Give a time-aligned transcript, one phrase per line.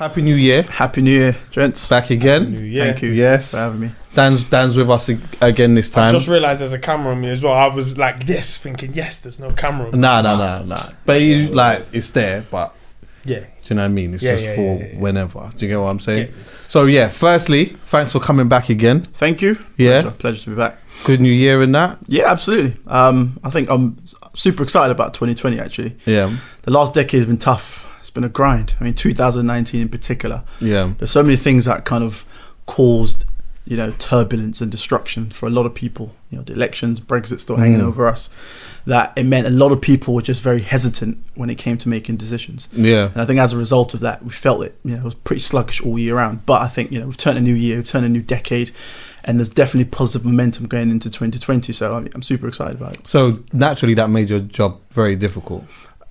[0.00, 0.62] Happy New Year.
[0.62, 1.86] Happy New Year, gents.
[1.86, 2.52] Back again.
[2.54, 2.86] New Year.
[2.86, 3.50] Thank you Yes.
[3.50, 3.90] for having me.
[4.14, 6.08] Dan's Dan's with us ag- again this time.
[6.08, 7.52] I just realised there's a camera on me as well.
[7.52, 9.88] I was like this, thinking, yes, there's no camera.
[9.88, 9.98] On me.
[9.98, 10.80] Nah, nah, nah, nah.
[11.04, 12.72] But you like it's there, but
[13.26, 13.40] Yeah.
[13.40, 14.14] do you know what I mean?
[14.14, 14.98] It's Yeah, just yeah, for yeah, yeah.
[14.98, 15.50] whenever.
[15.54, 16.26] Do you get what I'm saying?
[16.28, 16.34] Get.
[16.68, 19.00] So yeah, firstly, thanks for coming back again.
[19.02, 19.58] Thank you.
[19.76, 20.00] Yeah.
[20.00, 20.78] Pleasure, pleasure to be back.
[21.04, 21.98] Good New Year and that.
[22.06, 22.76] Yeah, absolutely.
[22.86, 23.98] Um, I think I'm
[24.34, 25.60] super excited about 2020.
[25.60, 26.30] Actually, Yeah,
[26.62, 27.86] the last decade has been tough.
[28.10, 28.74] It's been a grind.
[28.80, 30.42] I mean, 2019 in particular.
[30.58, 32.24] yeah, There's so many things that kind of
[32.66, 33.24] caused,
[33.66, 36.12] you know, turbulence and destruction for a lot of people.
[36.28, 37.84] You know, the elections, Brexit still hanging Mm.
[37.84, 38.28] over us.
[38.84, 41.88] That it meant a lot of people were just very hesitant when it came to
[41.88, 42.68] making decisions.
[42.72, 43.10] yeah.
[43.12, 44.74] And I think as a result of that, we felt it.
[44.84, 46.44] You know, it was pretty sluggish all year round.
[46.46, 48.72] But I think you know we've turned a new year, we've turned a new decade,
[49.22, 51.72] and there's definitely positive momentum going into 2020.
[51.72, 53.06] So I'm, I'm super excited about it.
[53.06, 55.64] So naturally, that made your job very difficult.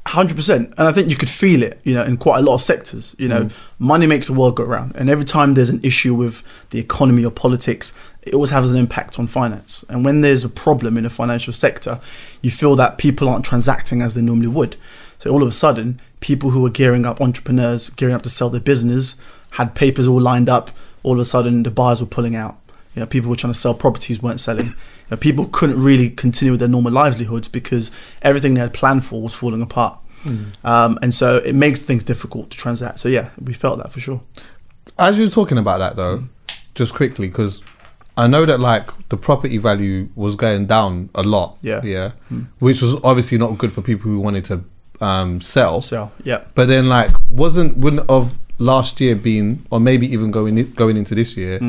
[0.09, 1.79] Hundred percent, and I think you could feel it.
[1.83, 3.15] You know, in quite a lot of sectors.
[3.19, 3.51] You know, mm.
[3.77, 6.41] money makes the world go round, and every time there's an issue with
[6.71, 7.93] the economy or politics,
[8.23, 9.85] it always has an impact on finance.
[9.87, 11.99] And when there's a problem in the financial sector,
[12.41, 14.77] you feel that people aren't transacting as they normally would.
[15.19, 18.49] So all of a sudden, people who were gearing up, entrepreneurs gearing up to sell
[18.49, 19.15] their business,
[19.51, 20.71] had papers all lined up.
[21.03, 22.57] All of a sudden, the buyers were pulling out.
[22.95, 24.73] You know, people were trying to sell properties, weren't selling.
[25.17, 29.33] People couldn't really continue with their normal livelihoods because everything they had planned for was
[29.33, 29.99] falling apart.
[30.63, 32.99] Um, and so it makes things difficult to transact.
[32.99, 34.21] So yeah, we felt that for sure.
[34.97, 36.23] As you're talking about that though,
[36.75, 37.61] just quickly because
[38.17, 41.57] I know that like the property value was going down a lot.
[41.61, 41.81] Yeah.
[41.83, 42.11] yeah,
[42.59, 44.63] which was obviously not good for people who wanted to
[44.99, 45.81] um, sell.
[45.81, 50.73] So yeah, But then, like, wasn't wouldn't of last year been, or maybe even going
[50.73, 51.59] going into this year,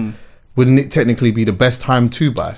[0.56, 2.56] wouldn't it technically be the best time to buy?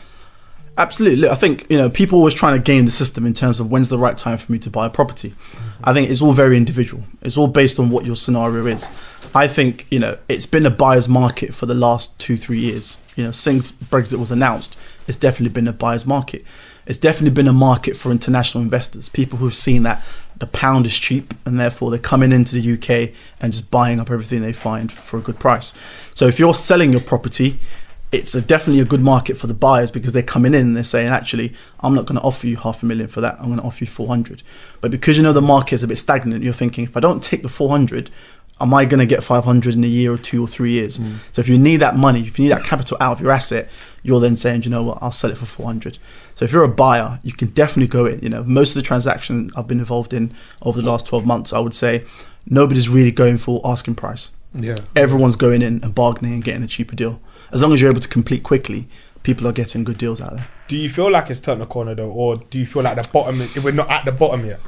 [0.79, 1.29] Absolutely.
[1.29, 3.89] I think you know people always trying to game the system in terms of when's
[3.89, 5.35] the right time for me to buy a property.
[5.85, 7.05] I think it's all very individual.
[7.23, 8.91] It's all based on what your scenario is.
[9.35, 12.99] I think you know it's been a buyer's market for the last two three years.
[13.17, 16.45] You know since Brexit was announced, it's definitely been a buyer's market.
[16.85, 20.05] It's definitely been a market for international investors, people who've seen that
[20.43, 24.11] the pound is cheap and therefore they're coming into the UK and just buying up
[24.11, 25.73] everything they find for a good price.
[26.15, 27.61] So if you're selling your property,
[28.13, 30.85] it's a, definitely a good market for the buyers because they're coming in and they're
[30.85, 33.39] saying, actually, I'm not going to offer you half a million for that.
[33.41, 34.43] I'm going to offer you 400.
[34.83, 37.23] But because you know the market is a bit stagnant, you're thinking, if I don't
[37.23, 38.11] take the 400,
[38.61, 40.99] am I going to get 500 in a year or two or three years?
[40.99, 41.17] Mm.
[41.33, 43.71] So if you need that money, if you need that capital out of your asset,
[44.03, 45.99] you're then saying, you know what, I'll sell it for 400.
[46.35, 48.21] So if you're a buyer, you can definitely go in.
[48.21, 51.53] You know, most of the transactions I've been involved in over the last 12 months,
[51.53, 52.05] I would say
[52.47, 56.67] nobody's really going for asking price Yeah, everyone's going in and bargaining and getting a
[56.67, 57.21] cheaper deal.
[57.53, 58.89] As long as you're able to complete quickly,
[59.23, 60.49] people are getting good deals out there.
[60.69, 63.09] Do you feel like it's turned the corner though, or do you feel like the
[63.13, 63.43] bottom?
[63.63, 64.61] We're not at the bottom yet.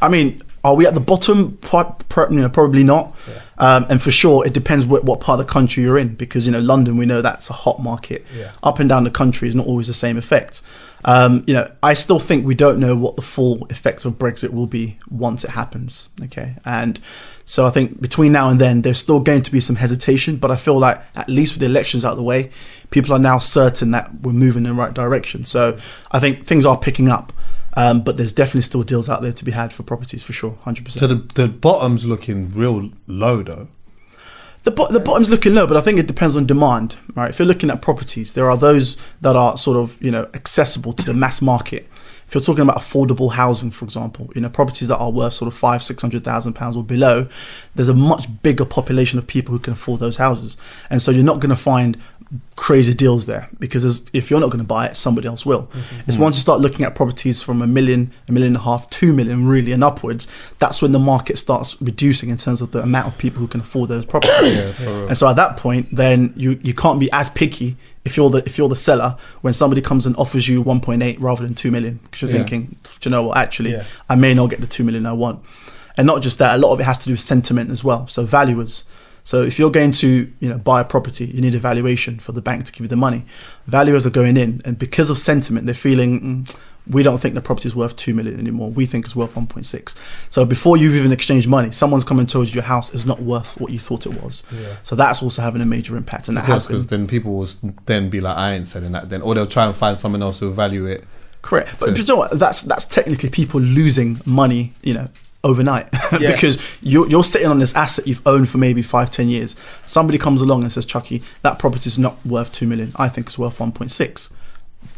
[0.00, 1.56] I mean, are we at the bottom?
[1.58, 3.16] Pro- pro- you know, probably not.
[3.58, 6.46] Um, and for sure, it depends what, what part of the country you're in because
[6.46, 8.24] you know London, we know that's a hot market.
[8.36, 8.52] Yeah.
[8.62, 10.62] Up and down the country is not always the same effect.
[11.04, 14.50] Um, you know, I still think we don't know what the full effects of Brexit
[14.50, 16.08] will be once it happens.
[16.22, 17.00] Okay, and
[17.44, 20.36] so I think between now and then, there's still going to be some hesitation.
[20.36, 22.50] But I feel like at least with the elections out of the way,
[22.90, 25.44] people are now certain that we're moving in the right direction.
[25.44, 25.78] So
[26.10, 27.32] I think things are picking up.
[27.74, 30.58] Um, but there's definitely still deals out there to be had for properties for sure,
[30.62, 31.00] hundred percent.
[31.00, 33.68] so the the bottom's looking real low though.
[34.64, 37.30] The, bo- the bottom's looking low, but I think it depends on demand, right?
[37.30, 40.92] If you're looking at properties, there are those that are sort of, you know, accessible
[40.92, 41.88] to the mass market.
[42.32, 45.52] If you're talking about affordable housing, for example, you know, properties that are worth sort
[45.52, 47.28] of five, six hundred thousand pounds or below,
[47.74, 50.56] there's a much bigger population of people who can afford those houses,
[50.88, 51.98] and so you're not going to find
[52.56, 55.64] crazy deals there because if you're not going to buy it, somebody else will.
[55.64, 56.08] Mm-hmm.
[56.08, 58.88] It's once you start looking at properties from a million, a million and a half,
[58.88, 60.26] two million, really, and upwards,
[60.58, 63.60] that's when the market starts reducing in terms of the amount of people who can
[63.60, 64.56] afford those properties.
[64.80, 68.38] And so at that point, then you, you can't be as picky if you're the
[68.46, 72.00] if you're the seller when somebody comes and offers you 1.8 rather than 2 million
[72.04, 72.36] because you're Yeah.
[72.38, 73.36] thinking, do you know what?
[73.38, 73.84] Actually, Yeah.
[74.08, 75.40] I may not get the 2 million I want.
[75.96, 78.06] And not just that, a lot of it has to do with sentiment as well.
[78.08, 78.84] So valuers.
[79.24, 82.32] So if you're going to you know buy a property, you need a valuation for
[82.32, 83.24] the bank to give you the money.
[83.66, 86.20] Valuers are going in, and because of sentiment, they're feeling.
[86.20, 86.56] Mm,
[86.90, 88.70] we don't think the property is worth two million anymore.
[88.70, 89.96] We think it's worth 1.6.
[90.30, 93.22] So before you've even exchanged money, someone's come and told you your house is not
[93.22, 94.42] worth what you thought it was.
[94.50, 94.76] Yeah.
[94.82, 97.48] So that's also having a major impact, and that Because has then people will
[97.86, 100.40] then be like, I ain't selling that then, or they'll try and find someone else
[100.40, 101.04] who will value it.
[101.42, 101.78] correct.
[101.78, 102.38] But So- you know what?
[102.38, 105.08] That's that's technically people losing money, you know,
[105.44, 105.88] overnight
[106.20, 106.32] Yeah.
[106.32, 109.54] because you're you're sitting on this asset you've owned for maybe five, ten years.
[109.84, 112.92] Somebody comes along and says, "Chuckie, that property is not worth two million.
[112.96, 114.30] I think it's worth 1.6."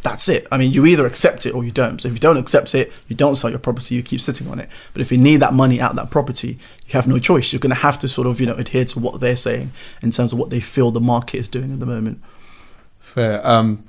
[0.02, 0.46] that's it.
[0.52, 2.00] I mean, you either accept it or you don't.
[2.00, 4.58] So if you don't accept it, you don't sell your property, you keep sitting on
[4.58, 4.69] it.
[4.92, 7.52] But if you need that money out of that property, you have no choice.
[7.52, 9.72] You're going to have to sort of, you know, adhere to what they're saying
[10.02, 12.22] in terms of what they feel the market is doing at the moment.
[13.00, 13.46] Fair.
[13.46, 13.84] Um,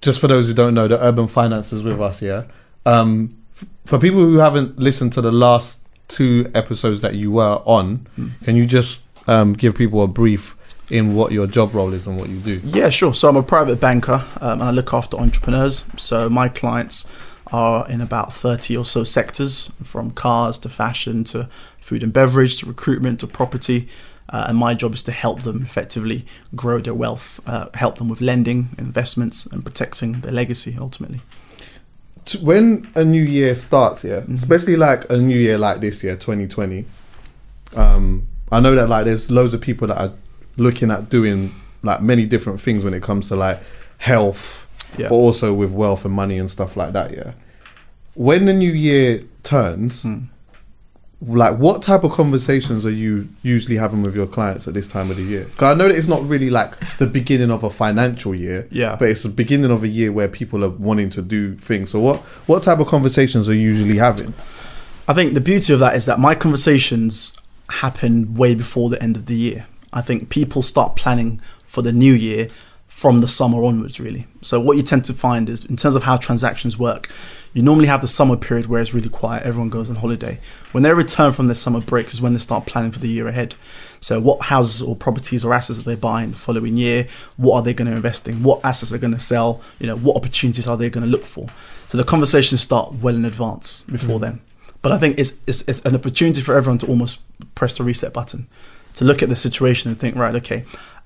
[0.00, 2.48] just for those who don't know, the Urban Financier with us here.
[2.84, 3.36] Um,
[3.84, 5.78] for people who haven't listened to the last
[6.08, 8.06] two episodes that you were on,
[8.44, 10.56] can you just um, give people a brief
[10.92, 12.60] in what your job role is and what you do?
[12.62, 13.14] Yeah, sure.
[13.14, 15.86] So I'm a private banker um, and I look after entrepreneurs.
[15.96, 17.10] So my clients
[17.50, 21.48] are in about 30 or so sectors from cars to fashion to
[21.80, 23.88] food and beverage to recruitment to property.
[24.28, 28.08] Uh, and my job is to help them effectively grow their wealth, uh, help them
[28.08, 31.20] with lending, investments, and protecting their legacy ultimately.
[32.40, 36.84] When a new year starts, yeah, especially like a new year like this year, 2020,
[37.74, 40.12] um, I know that like there's loads of people that are
[40.56, 43.60] looking at doing like many different things when it comes to like
[43.98, 44.66] health,
[44.98, 45.08] Yeah.
[45.08, 47.12] but also with wealth and money and stuff like that.
[47.12, 47.32] Yeah.
[48.14, 50.16] When the new year turns, Hmm.
[51.24, 55.08] like what type of conversations are you usually having with your clients at this time
[55.10, 55.44] of the year?
[55.44, 58.96] Because I know that it's not really like the beginning of a financial year, Yeah.
[58.98, 61.90] but it's the beginning of a year where people are wanting to do things.
[61.90, 62.16] So what
[62.46, 64.34] what type of conversations are you usually having?
[65.08, 67.32] I think the beauty of that is that my conversations
[67.68, 69.66] happen way before the end of the year.
[69.92, 72.48] I think people start planning for the new year
[72.92, 74.26] from the summer onwards, really.
[74.42, 77.10] So, what you tend to find is, in terms of how transactions work,
[77.52, 80.38] you normally have the summer period where it's really quiet, everyone goes on holiday.
[80.72, 83.26] When they return from their summer break is when they start planning for the year
[83.26, 83.54] ahead.
[84.00, 87.08] So, what houses or properties or assets are they buying the following year?
[87.38, 88.42] What are they going to invest in?
[88.42, 89.60] What assets are they going to sell?
[89.80, 91.48] You know, what opportunities are they going to look for?
[91.88, 94.22] So, the conversations start well in advance before mm.
[94.22, 94.40] then.
[94.82, 97.20] But I think it's, it's it's an opportunity for everyone to almost
[97.54, 98.48] press the reset button,
[98.94, 100.64] to look at the situation and think, right, okay,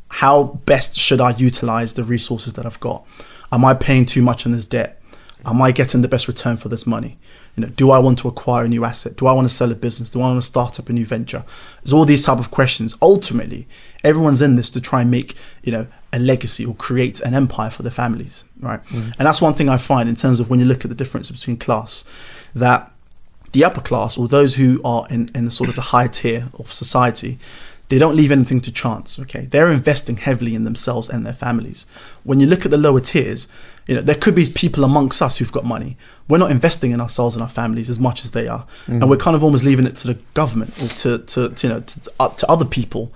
[0.09, 3.07] how best should I utilize the resources that I've got?
[3.53, 5.01] Am I paying too much on this debt?
[5.45, 7.19] Am I getting the best return for this money?
[7.57, 9.17] You know, do I want to acquire a new asset?
[9.17, 10.11] Do I want to sell a business?
[10.11, 11.45] Do I want to start up a new venture?
[11.83, 12.95] There's all these type of questions.
[13.01, 13.67] Ultimately,
[14.05, 17.71] everyone's in this to try and make you know a legacy or create an empire
[17.71, 18.83] for their families, right?
[18.85, 19.15] Mm.
[19.19, 21.31] And that's one thing I find in terms of when you look at the difference
[21.31, 22.05] between class,
[22.55, 22.91] that
[23.53, 26.51] the upper class or those who are in, in the sort of the high tier
[26.59, 27.39] of society
[27.89, 29.47] they don't leave anything to chance okay?
[29.47, 31.87] They're investing heavily in themselves and their families.
[32.25, 33.49] When you look at the lower tiers
[33.87, 35.97] you know there could be people amongst us who've got money.
[36.29, 38.67] We're not investing in ourselves and our families as much as they are.
[39.01, 41.73] And we're kind of almost leaving it to the government or to, to, to you
[41.73, 43.13] know to, uh, to other people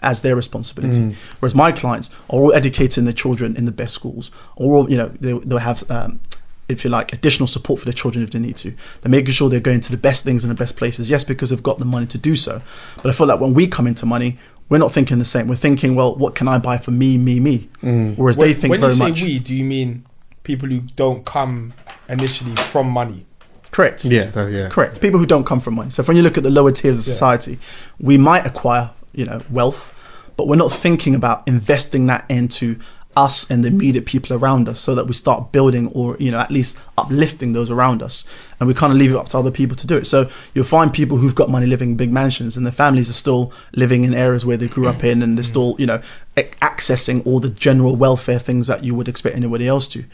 [0.00, 1.00] as their responsibility.
[1.40, 5.08] Whereas my clients are all educating their children in the best schools, or you know
[5.20, 6.20] they, they'll have, um,
[6.68, 8.74] if you like, additional support for their children if they need to.
[9.00, 11.08] They're making sure they're going to the best things and the best places.
[11.08, 12.60] Yes, because they've got the money to do so.
[12.96, 14.38] But I feel like when we come into money,
[14.68, 15.48] we're not thinking the same.
[15.48, 17.68] We're thinking, well, what can I buy for me, me, me?
[17.82, 18.16] Mm.
[18.16, 19.22] Whereas When, they think when very you say much.
[19.22, 20.04] we, do you mean
[20.42, 21.72] people who don't come
[22.08, 23.24] initially from money?
[23.70, 24.04] Correct.
[24.04, 24.68] Yeah, that, yeah.
[24.68, 25.00] Correct.
[25.00, 25.90] People who don't come from money.
[25.90, 27.58] So when you look at the lower tiers of society,
[27.98, 29.94] we might acquire, you know, wealth,
[30.36, 32.78] but we're not thinking about investing that into
[33.18, 36.38] us and the immediate people around us so that we start building or, you know,
[36.38, 38.24] at least uplifting those around us.
[38.60, 40.06] And we kind of leave it up to other people to do it.
[40.06, 43.14] So you'll find people who've got money living in big mansions and their families are
[43.14, 45.48] still living in areas where they grew up in and they're mm.
[45.48, 46.00] still, you know,
[46.36, 50.04] accessing all the general welfare things that you would expect anybody else to.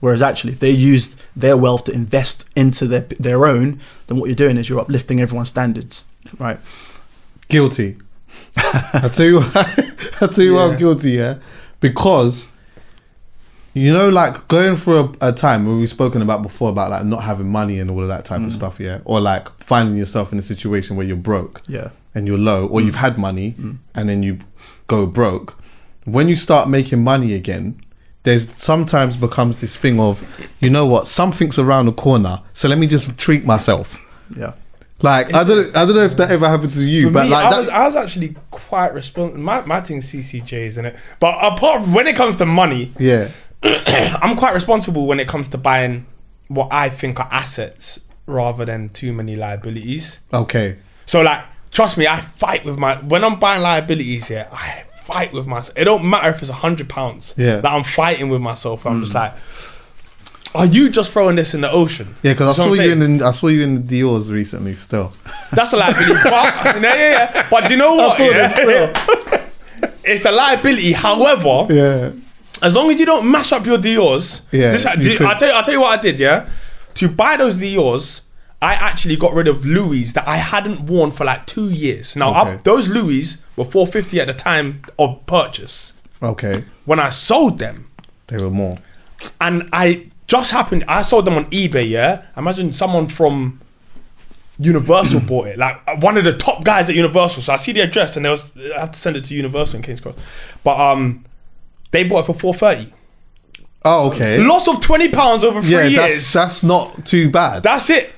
[0.00, 4.26] Whereas actually, if they used their wealth to invest into their their own, then what
[4.26, 6.04] you're doing is you're uplifting everyone's standards,
[6.38, 6.58] right?
[7.48, 7.96] Guilty.
[8.56, 11.12] I tell you, I tell you, why I'm guilty.
[11.12, 11.36] Yeah,
[11.80, 12.48] because
[13.74, 17.04] you know, like going through a, a time where we've spoken about before about like
[17.04, 18.52] not having money and all of that type of mm.
[18.52, 18.80] stuff.
[18.80, 21.60] Yeah, or like finding yourself in a situation where you're broke.
[21.68, 22.98] Yeah, and you're low, or you've mm.
[22.98, 23.78] had money mm.
[23.94, 24.38] and then you
[24.86, 25.58] go broke.
[26.04, 27.80] When you start making money again,
[28.22, 30.24] there's sometimes becomes this thing of,
[30.60, 33.98] you know what, something's around the corner, so let me just treat myself.
[34.36, 34.54] yeah,
[35.02, 37.30] Like I don't, I don't know if that ever happened to you, For but me,
[37.30, 39.40] like I was, I was actually quite responsible.
[39.40, 43.30] My, my thing's CCJs in it, but apart when it comes to money, yeah,
[44.22, 46.06] I'm quite responsible when it comes to buying
[46.48, 50.20] what I think are assets rather than too many liabilities.
[50.32, 54.28] okay, So like, trust me, I fight with my when I'm buying liabilities.
[54.30, 55.76] Yeah, I fight with myself.
[55.78, 57.34] It don't matter if it's a hundred pounds.
[57.36, 57.60] Yeah.
[57.60, 58.86] that I'm fighting with myself.
[58.86, 59.18] I'm just hmm.
[59.18, 59.34] like,
[60.54, 62.14] are you just throwing this in the ocean?
[62.22, 63.02] yeah, because I saw you saying.
[63.02, 64.74] in the, I saw you in the Dior's recently.
[64.74, 65.12] Still,
[65.52, 66.14] That's a liability.
[66.22, 66.32] but,
[66.64, 66.94] yeah, yeah,
[67.34, 67.48] yeah.
[67.50, 68.20] But do you know what?
[68.20, 69.48] yeah?
[70.04, 70.92] it's a liability.
[70.92, 72.12] However, yeah,
[72.62, 75.26] as long as you don't mash up your Dior's, Yeah, this, you could.
[75.26, 76.18] I'll tell you, I'll tell you what I did.
[76.18, 76.48] Yeah,
[76.94, 78.22] to buy those Dior's,
[78.62, 82.16] I actually got rid of Louis that I hadn't worn for like two years.
[82.16, 82.54] Now, Okay.
[82.54, 85.92] up, those Louis were four fifty at the time of purchase.
[86.22, 87.88] okay, When I sold them,
[88.28, 88.78] they were more.
[89.40, 90.84] and I just happened.
[90.88, 91.88] I sold them on eBay.
[91.88, 93.60] Yeah, imagine someone from
[94.58, 97.42] Universal bought it, like uh, one of the top guys at Universal.
[97.42, 99.76] So I see the address, and they was I have to send it to Universal
[99.76, 100.14] in Kings Cross,
[100.62, 101.24] but um,
[101.94, 102.92] they bought it for four thirty.
[103.84, 104.38] Oh, okay.
[104.38, 105.94] Loss of twenty pounds over three yeah, years.
[105.94, 107.62] that's that's not too bad.
[107.62, 108.10] That's it.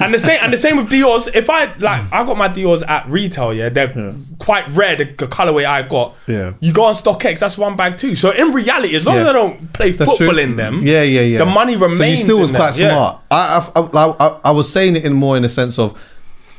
[0.00, 1.28] And the same and the same with Dior's.
[1.28, 3.54] If I like, I got my Dior's at retail.
[3.54, 4.96] Yeah, they're quite rare.
[4.96, 6.16] The, the colorway I got.
[6.26, 6.54] Yeah.
[6.58, 8.16] You go on StockX, that's one bag too.
[8.16, 10.38] So in reality, as long as I don't play That's football true.
[10.42, 11.38] in them, Yeah, yeah, yeah.
[11.38, 11.98] the money remains.
[11.98, 12.82] So you still was quite them.
[12.86, 12.90] Yeah.
[12.90, 13.22] smart.
[13.30, 15.96] I, I, I, I, I was saying it in more in the sense of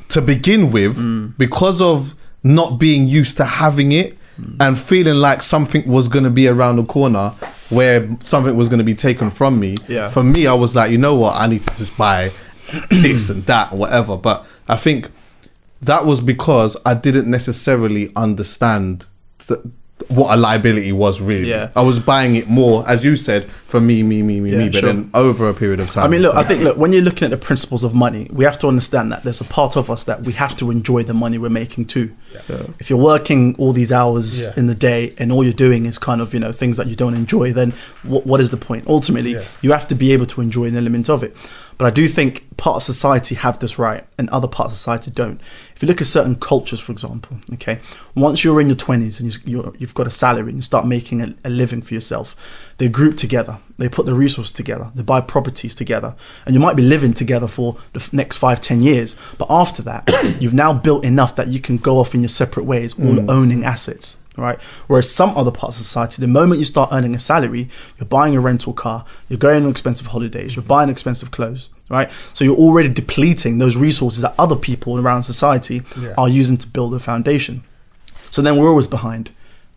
[0.10, 1.38] to begin with, Mm.
[1.38, 4.18] because of not being used to having it
[4.60, 7.30] and feeling like something was going to be around the corner
[7.70, 9.78] where something was going to be taken from me.
[9.88, 10.10] Yeah.
[10.10, 11.36] For me, I was like, you know what?
[11.36, 12.32] I need to just buy
[12.90, 14.18] this and that or whatever.
[14.18, 15.10] But I think
[15.82, 19.06] that was because I didn't necessarily understand
[19.48, 19.62] th-
[20.10, 21.50] what a liability was really.
[21.50, 21.70] Yeah.
[21.76, 24.66] I was buying it more, as you said, for me, me, me, me, Yeah, me,
[24.66, 24.94] but sure.
[24.94, 26.04] then over a period of time.
[26.04, 28.44] I mean, look, I think look when you're looking at the principles of money, we
[28.44, 31.14] have to understand that there's a part of us that we have to enjoy the
[31.14, 32.14] money we're making too.
[32.50, 32.68] Yeah.
[32.80, 36.20] If you're working all these hours in the day and all you're doing is kind
[36.22, 37.74] of you know things that you don't enjoy, then
[38.04, 38.88] what, what is the point?
[38.88, 41.36] Ultimately, you have to be able to enjoy an element of it.
[41.78, 45.12] But I do think part of society have this right, and other parts of society
[45.12, 45.42] don't.
[45.76, 47.80] If you look at certain cultures, for example, okay,
[48.16, 51.22] once you're in your 20s and you, you've got a salary and you start making
[51.22, 52.36] a, a living for yourself,
[52.78, 56.16] they group together, they put the resources together, they buy properties together,
[56.46, 59.16] and you might be living together for the next five, ten years.
[59.38, 62.64] But after that, you've now built enough that you can go off in your separate
[62.64, 63.30] ways, all mm.
[63.30, 64.60] owning assets right?
[64.88, 68.36] Whereas some other parts of society, the moment you start earning a salary, you're buying
[68.36, 72.10] a rental car, you're going on expensive holidays, you're buying expensive clothes, right?
[72.34, 76.14] So you're already depleting those resources that other people around society Yeah.
[76.18, 77.64] are using to build a foundation.
[78.32, 79.32] So then we're always behind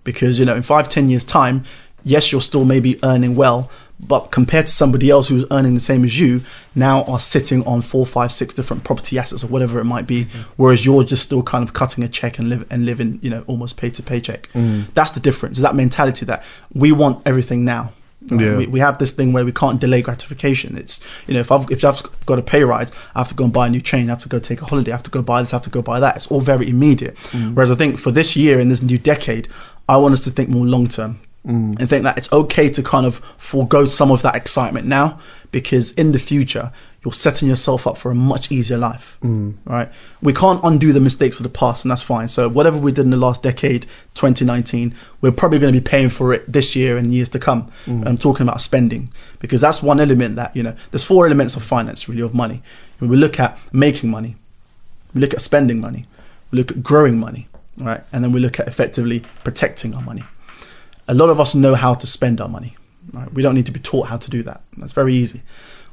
[0.05, 1.65] because, you know, in five, ten years' time,
[2.05, 6.05] yes, you're still maybe earning well, but compared to somebody else who's earning the same
[6.05, 6.43] as you,
[6.75, 10.27] now are sitting on four, five, six different property assets or whatever it might be,
[10.27, 10.53] mm-hmm.
[10.57, 13.45] whereas you're just still kind of cutting a check and live and living, you know,
[13.47, 14.49] almost pay to paycheck.
[14.53, 14.93] Mm.
[14.95, 15.59] That's the difference.
[15.59, 17.93] Is that mentality that we want everything now.
[18.31, 18.41] right?
[18.41, 18.57] Yeah.
[18.57, 20.79] We, we have this thing where we can't delay gratification.
[20.79, 23.45] It's you know if I've if I've got a pay rise, I have to go
[23.45, 24.09] and buy a new chain.
[24.09, 24.93] I have to go take a holiday.
[24.93, 25.53] I have to go buy this.
[25.53, 26.17] I have to go buy that.
[26.17, 27.17] It's all very immediate.
[27.33, 27.55] Mm.
[27.55, 29.49] Whereas I think for this year and this new decade,
[29.89, 31.79] I want us to think more long term Mm.
[31.79, 35.93] and think that it's okay to kind of forego some of that excitement now because
[35.93, 36.73] in the future
[37.05, 39.19] you're setting yourself up for a much easier life.
[39.23, 39.55] Mm.
[39.65, 39.89] Right?
[40.21, 42.27] We can't undo the mistakes of the past and that's fine.
[42.29, 46.09] So whatever we did in the last decade 2019 we're probably going to be paying
[46.09, 47.71] for it this year and years to come.
[47.87, 48.07] Mm.
[48.07, 51.63] I'm talking about spending because that's one element that you know there's four elements of
[51.63, 52.63] finance really of money.
[53.01, 54.37] We look at making money
[55.15, 56.07] we look at spending money
[56.51, 58.03] we look at growing money right?
[58.13, 60.25] And then we look at effectively protecting our money
[61.09, 62.77] a lot of us know how to spend our money.
[63.13, 63.33] Right?
[63.33, 64.61] We don't need to be taught how to do that.
[64.77, 65.43] That's very easy.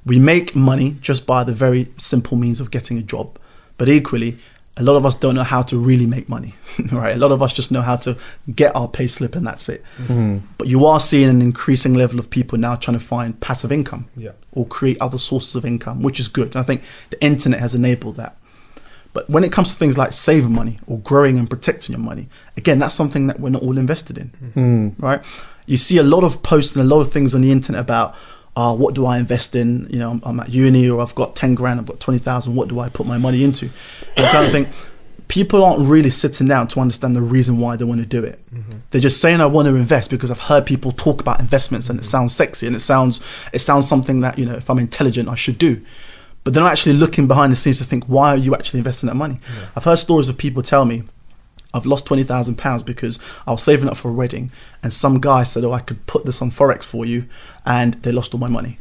[0.06, 3.40] We make money just by the very simple means of getting a job.
[3.78, 4.38] But equally,
[4.78, 6.54] a lot of us don't know how to really make money.
[6.92, 7.16] right?
[7.16, 8.18] A lot of us just know how to
[8.54, 9.82] get our pay slip and that's it.
[10.00, 10.40] Mm-hmm.
[10.58, 14.08] But you are seeing an increasing level of people now trying to find passive income
[14.18, 14.32] Yeah.
[14.52, 16.48] or create other sources of income, which is good.
[16.48, 18.38] And I think the internet has enabled that.
[19.16, 22.28] But when it comes to things like saving money or growing and protecting your money,
[22.58, 24.90] again, that's something that we're not all invested in, mm-hmm.
[25.04, 25.22] right?
[25.68, 28.14] You see a lot of posts and a lot of things on the internet about,
[28.58, 29.88] uh, what do I invest in?
[29.90, 32.56] You know, I'm, I'm at uni or I've got 10 grand, I've got 20,000.
[32.56, 33.70] What do I put my money into?
[34.18, 34.68] And I kind of think
[35.30, 38.40] people aren't really sitting down to understand the reason why they want to do it.
[38.54, 38.80] Mm-hmm.
[38.92, 41.98] They're just saying I want to invest because I've heard people talk about investments and
[41.98, 42.10] it mm-hmm.
[42.10, 45.36] sounds sexy and it sounds it sounds something that you know if I'm intelligent I
[45.36, 45.82] should do.
[46.46, 49.08] But they're not actually looking behind the scenes to think why are you actually investing
[49.08, 49.40] that money?
[49.76, 51.04] I've heard stories of people tell me
[51.74, 55.20] I've lost twenty thousand pounds because I was saving up for a wedding and some
[55.20, 57.26] guy said, "Oh, I could put this on forex for you,"
[57.66, 58.78] and they lost all my money.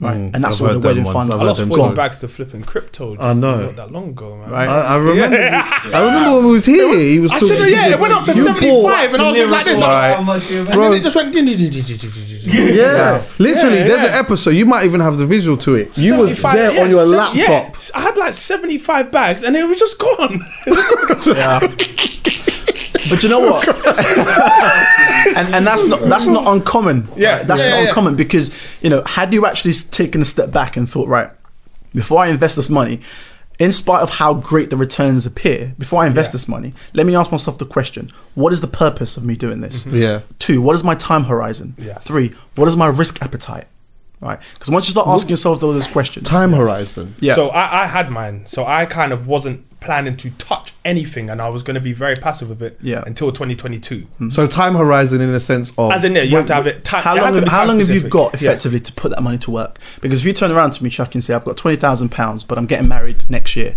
[0.00, 1.12] Right, Mm, and that's I've all the wedding ones.
[1.14, 1.32] fund.
[1.32, 1.94] I've I heard lost them forty gone.
[1.96, 3.16] bags to flipping crypto.
[3.16, 3.62] Just I know.
[3.66, 4.48] not that long ago, man.
[4.48, 4.68] Right.
[4.68, 5.36] I, I remember.
[5.42, 6.96] I remember when we was here.
[6.96, 7.48] He was I talking.
[7.48, 7.68] should have.
[7.68, 9.80] Yeah, it went up to seventy five, and I was just like this.
[9.80, 10.12] Right.
[10.54, 10.82] And Bro.
[10.90, 11.34] then it just went.
[11.34, 13.78] Yeah, literally.
[13.78, 14.50] Yeah, there's an episode.
[14.50, 15.98] You might even have the visual to it.
[15.98, 17.36] You was there yeah, on your se- laptop.
[17.36, 17.72] yeah.
[17.96, 20.40] I had like seventy five bags, and it was just gone.
[21.26, 21.58] Yeah.
[23.08, 23.66] But you know what?
[25.36, 27.08] and and that's not that's not uncommon.
[27.16, 27.38] Yeah.
[27.38, 27.46] right?
[27.46, 30.76] that's Yeah, not yeah, uncommon because you know had you actually taken a step back
[30.76, 31.30] and thought right
[31.94, 33.00] before I invest this money.
[33.60, 36.32] In spite of how great the returns appear, before I invest Yeah.
[36.34, 39.60] this money, let me ask myself the question: What is the purpose of me doing
[39.62, 39.82] this?
[39.84, 39.96] Mm-hmm.
[39.96, 40.20] Yeah.
[40.38, 41.74] Two, what is my time horizon?
[41.76, 41.98] Yeah.
[41.98, 43.64] Three, what is my risk appetite?
[44.20, 44.38] Right?
[44.54, 47.16] Because once you start asking yourself those questions, Time horizon.
[47.18, 48.46] yeah, So I, I had mine.
[48.46, 51.92] So I kind of wasn't planning to touch anything, and I was going to be
[51.92, 53.02] very passive with it Yeah.
[53.06, 54.06] until 2022.
[54.30, 56.84] So time horizon in the sense of As in, yeah, you have to have it.
[56.84, 58.50] Time, How long, have, how long have you got Yeah.
[58.50, 59.78] effectively to put that money to work?
[60.00, 62.66] Because if you turn around to me, Chuck, and say, I've got £20,000, but I'm
[62.66, 63.76] getting married next year,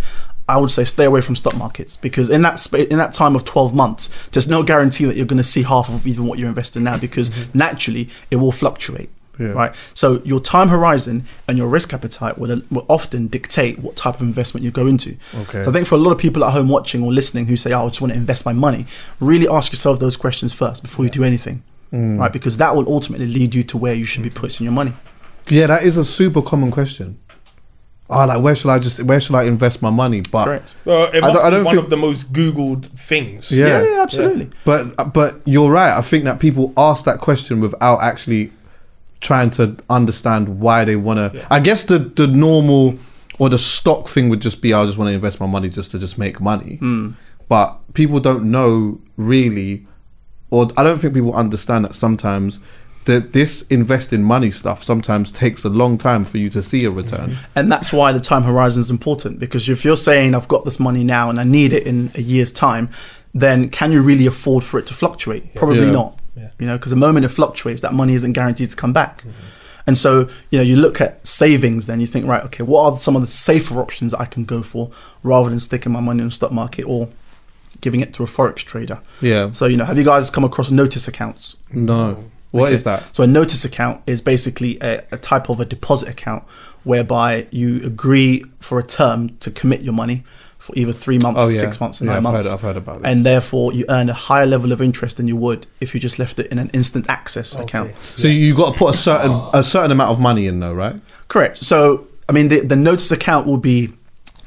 [0.49, 3.35] I would say stay away from stock markets because in that spa- in that time
[3.37, 6.39] of 12 months, there's no guarantee that you're going to see half of even what
[6.39, 7.57] you're investing now because Mm-hmm.
[7.57, 9.09] naturally it will fluctuate.
[9.41, 9.47] Yeah.
[9.53, 14.15] Right, so your time horizon and your risk appetite will, will often dictate what type
[14.15, 15.15] of investment you go into.
[15.43, 15.63] Okay.
[15.63, 17.73] So I think for a lot of people at home watching or listening who say,
[17.73, 18.85] "Oh, I just want to invest my money,"
[19.19, 22.19] really ask yourself those questions first before you do anything, Mm.
[22.19, 22.31] right?
[22.31, 24.93] Because that will ultimately lead you to where you should be putting your money.
[25.49, 27.17] yeah, that is a super common question.
[28.13, 30.19] Oh, like where should I just where should I invest my money?
[30.19, 30.73] But Correct.
[30.83, 33.51] Well, it I must don't- I be don't one think- of the most Googled things.
[33.51, 33.67] Yeah.
[33.67, 34.49] Yeah, yeah, absolutely.
[34.65, 35.97] But but you're right.
[35.97, 38.51] I think that people ask that question without actually
[39.21, 41.37] trying to understand why they want to.
[41.37, 41.47] Yeah.
[41.49, 42.97] I guess the the normal
[43.39, 45.91] or the stock thing would just be I just want to invest my money just
[45.91, 46.75] to just make money.
[46.77, 47.11] Hmm.
[47.47, 49.85] But people don't know really,
[50.49, 52.59] or I don't think people understand that sometimes.
[53.05, 56.91] That this investing money stuff sometimes takes a long time for you to see a
[56.91, 57.31] return.
[57.31, 57.45] Mm-hmm.
[57.55, 60.79] And that's why the time horizon is important because if you're saying I've got this
[60.79, 62.91] money now and I need it in a year's time,
[63.33, 65.55] then can you really afford for it to fluctuate?
[65.55, 65.91] Probably Yeah.
[65.91, 66.19] not.
[66.35, 66.49] Yeah.
[66.59, 69.19] You know, because the moment it fluctuates, that money isn't guaranteed to come back.
[69.19, 69.31] Mm-hmm.
[69.87, 72.99] And so, you know, you look at savings, then you think, right, okay, what are
[72.99, 74.91] some of the safer options that I can go for
[75.23, 77.09] rather than sticking my money in the stock market or
[77.81, 79.01] giving it to a forex trader?
[79.21, 79.51] Yeah.
[79.51, 81.57] So, you know, have you guys come across notice accounts?
[81.73, 82.23] No.
[82.51, 82.73] What Okay.
[82.75, 83.15] is that?
[83.15, 86.43] So a notice account is basically a, a type of a deposit account
[86.83, 90.23] whereby you agree for a term to commit your money
[90.61, 91.59] for either three months, Oh yeah.
[91.59, 92.47] six months, and yeah, nine I've months.
[92.47, 93.11] Heard, I've heard about this.
[93.11, 96.19] and therefore, you earn a higher level of interest than you would if you just
[96.19, 97.97] left it in an instant access account.
[98.15, 100.95] so you got to put a certain a certain amount of money in, though, right?
[101.27, 101.57] Correct.
[101.57, 103.93] So, I mean, the, the notice account will be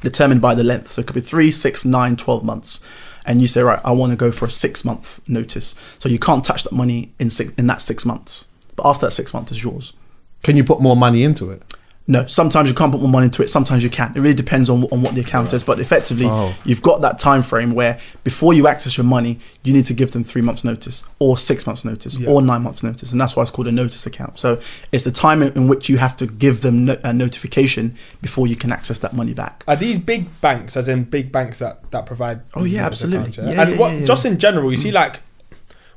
[0.02, 0.92] determined by the length.
[0.92, 2.80] So it could be three, six, nine, 12 months.
[3.26, 5.75] And you say, right, I want to go for a six month notice.
[5.99, 8.47] So you can't touch that money in six, in that six months.
[8.76, 9.94] But after that six months is yours.
[10.42, 11.62] Can you put more money into it?
[12.06, 13.49] No, sometimes you can't put more money into it.
[13.49, 14.12] Sometimes you can.
[14.14, 15.62] It really depends on, on what the account is.
[15.62, 16.54] But effectively, Oh.
[16.62, 20.11] you've got that time frame where before you access your money, you need to give
[20.12, 22.28] them three months' notice, or six months' notice, Yeah.
[22.28, 24.38] or nine months' notice, and that's why it's called a notice account.
[24.38, 24.60] So
[24.93, 28.47] it's the time in, in which you have to give them no, a notification before
[28.47, 29.64] you can access that money back.
[29.67, 32.43] Are these big banks, as in big banks that that provide?
[32.52, 33.30] Oh, yeah, absolutely.
[33.30, 34.04] accounts, Yeah, and yeah, what yeah, yeah.
[34.04, 35.21] just in general, you see, like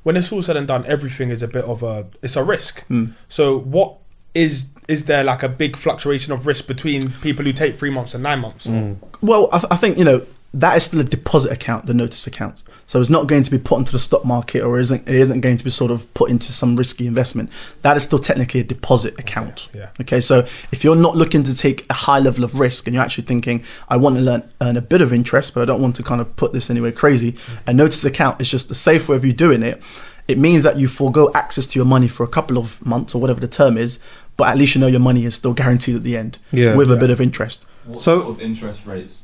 [0.03, 2.85] when it's all said and done, everything is a bit of a it's a risk.
[2.85, 3.07] Hmm.
[3.27, 3.97] So what
[4.33, 8.13] is is there like a big fluctuation of risk between people who take three months
[8.13, 8.67] and nine months?
[8.67, 8.97] Mm.
[9.21, 12.25] Well, I, th- I think you know that is still a deposit account, the notice
[12.25, 12.63] account.
[12.87, 15.41] So it's not going to be put into the stock market, or isn't it isn't
[15.41, 17.49] going to be sort of put into some risky investment.
[17.81, 19.69] That is still technically a deposit account.
[19.73, 19.89] yeah.
[19.99, 20.21] Okay.
[20.21, 20.39] So
[20.71, 23.63] if you're not looking to take a high level of risk, and you're actually thinking,
[23.89, 26.21] I want to learn, earn a bit of interest, but I don't want to kind
[26.21, 27.35] of put this anywhere crazy,
[27.67, 29.81] a notice account is just the safe way of you doing it.
[30.29, 33.21] It means that you forego access to your money for a couple of months or
[33.21, 33.99] whatever the term is,
[34.37, 36.75] but at least you know your money is still guaranteed at the end Yeah.
[36.75, 36.99] with a Yeah.
[36.99, 37.65] bit of interest.
[37.85, 39.23] What So- sort of interest rates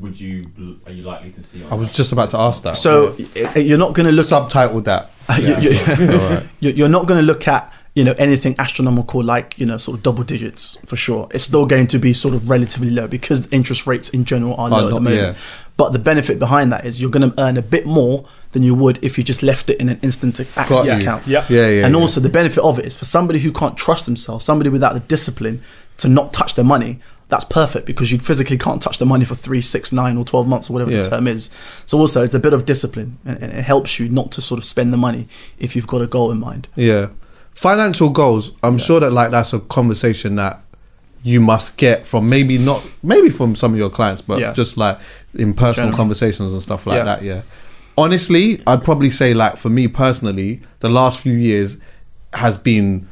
[0.00, 0.46] would you
[0.86, 1.62] are you likely to see?
[1.64, 2.76] On I was just about to ask that.
[2.76, 3.14] So
[3.54, 5.10] i- you're not going to look subtitled that.
[5.38, 6.42] you- you- All right.
[6.60, 9.96] you're you're not going to look at you know anything astronomical like you know sort
[9.98, 11.26] of double digits for sure.
[11.32, 14.68] It's still going to be sort of relatively low because interest rates in general are
[14.70, 15.16] low at the not- moment.
[15.20, 15.34] yeah.
[15.76, 18.74] But the benefit behind that is you're going to earn a bit more than you
[18.74, 21.26] would if you just left it in an instant access Got account.
[21.26, 21.44] Yeah.
[21.48, 21.84] Yeah, yeah.
[21.86, 22.00] and yeah.
[22.00, 25.00] also the benefit of it is for somebody who can't trust themselves, somebody without the
[25.00, 25.62] discipline
[25.98, 27.00] to not touch their money.
[27.28, 30.46] That's perfect because you physically can't touch the money for three, six, nine, or twelve
[30.46, 31.00] months or whatever Yeah.
[31.02, 31.48] the term is.
[31.86, 34.58] So also it's a bit of discipline and, and it helps you not to sort
[34.58, 36.68] of spend the money if you've got a goal in mind.
[36.76, 37.08] Yeah.
[37.54, 38.52] Financial goals.
[38.62, 40.60] I'm sure that like that's a conversation that
[41.24, 44.52] you must get from maybe not maybe from some of your clients, but Yeah.
[44.52, 44.98] just like
[45.34, 45.96] in personal Generally.
[45.96, 47.04] conversations and stuff like Yeah.
[47.04, 47.22] that.
[47.22, 47.42] Yeah.
[47.98, 51.78] Honestly, I'd probably say like for me personally, the last few years
[52.32, 53.08] has been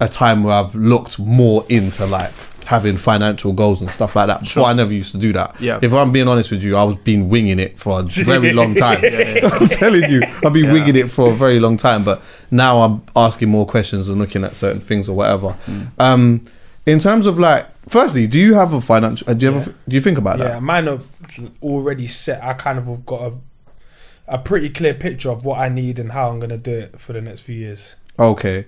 [0.00, 2.32] a time where I've looked more into like
[2.64, 4.40] having financial goals and stuff like that.
[4.40, 4.64] Before Sure.
[4.66, 5.58] I never used to do that.
[5.60, 5.78] Yeah.
[5.80, 8.74] If I'm being honest with you, I was been winging it for a very long
[8.74, 8.98] time.
[9.04, 12.04] I'm telling you, I've been winging it for a very long time.
[12.04, 15.56] But now I'm asking more questions and looking at certain things or whatever.
[15.98, 16.44] Um,
[16.84, 19.30] in terms of like, firstly, do you have a financial?
[19.30, 19.74] uh, Do you ever?
[19.88, 20.48] Do you think about that?
[20.48, 21.00] Yeah, mine are
[21.62, 22.42] already set.
[22.44, 23.32] I kind of have got a
[24.28, 27.12] a pretty clear picture of what I need and how I'm gonna do it for
[27.12, 27.96] the next few years.
[28.18, 28.66] Okay,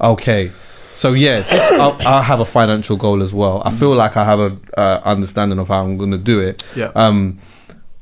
[0.00, 0.50] okay.
[0.94, 3.62] So yeah, this, I'll, I'll have a financial goal as well.
[3.64, 6.62] I feel like I have a uh, understanding of how I'm going to do it.
[6.76, 6.92] Yeah.
[6.94, 7.38] Um,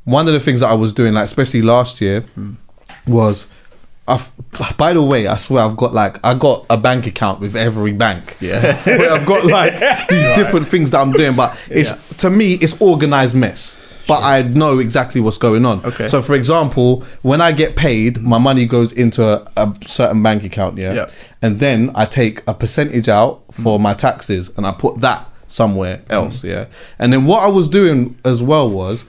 [0.04, 2.24] one of the things that I was doing, like especially last year,
[3.06, 3.46] was.
[4.08, 4.32] I've,
[4.78, 7.92] by the way, I swear I've got like I got a bank account with every
[7.92, 8.38] bank.
[8.40, 9.74] Yeah, Where I've got like
[10.08, 13.76] these different things that I'm doing, but it's to me it's organized mess.
[14.08, 15.84] But I know exactly what's going on.
[15.84, 16.08] Okay.
[16.08, 20.42] So, for example, when I get paid, my money goes into a, a certain bank
[20.42, 20.94] account, yeah?
[20.94, 21.10] Yeah.
[21.42, 26.02] And then I take a percentage out for my taxes and I put that somewhere
[26.10, 26.48] else, mm.
[26.48, 26.66] yeah?
[26.98, 29.04] And then what I was doing as well was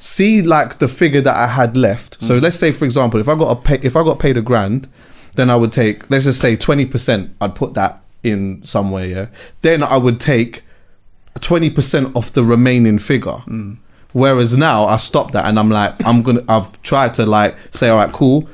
[0.00, 2.20] see like the figure that I had left.
[2.20, 2.42] So mm.
[2.42, 4.88] let's say, for example, if I got a pay, if I got paid a grand,
[5.34, 7.34] then I would take let's just say twenty percent.
[7.40, 9.26] I'd put that in somewhere, yeah.
[9.62, 10.64] Then I would take
[11.40, 13.42] twenty percent off the remaining figure.
[13.46, 13.78] Mm.
[14.12, 16.44] Whereas now I stopped that and I'm like, I'm gonna.
[16.48, 18.48] I've tried to like say, all right, cool.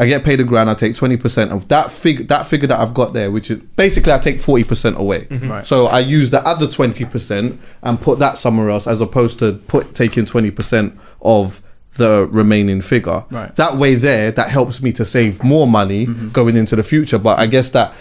[0.00, 0.70] I get paid a grand.
[0.70, 2.24] I take twenty percent of that figure.
[2.24, 5.22] That figure that I've got there, which is basically I take forty percent away.
[5.22, 5.50] Mm-hmm.
[5.50, 5.66] Right.
[5.66, 9.54] So I use the other twenty percent and put that somewhere else, as opposed to
[9.54, 11.60] put taking twenty percent of
[11.94, 13.24] the remaining figure.
[13.30, 13.54] Right.
[13.56, 16.28] That way, there that helps me to save more money mm-hmm.
[16.28, 17.18] going into the future.
[17.18, 17.92] But I guess that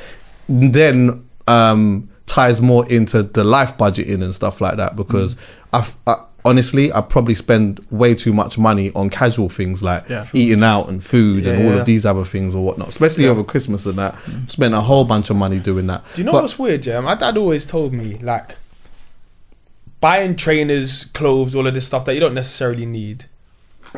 [0.47, 5.36] then um, ties more into the life budgeting and stuff like that because
[5.73, 5.93] mm-hmm.
[6.07, 10.25] I, I honestly I probably spend way too much money on casual things like Yeah.
[10.33, 11.79] eating out and food and all yeah.
[11.79, 14.15] of these other things or whatnot, especially over Christmas and that.
[14.47, 16.03] Spent a whole bunch of money doing that.
[16.13, 16.99] Do you know But- what's weird, yeah?
[17.01, 18.55] My dad always told me like
[19.99, 23.25] buying trainers, clothes, all of this stuff that you don't necessarily need.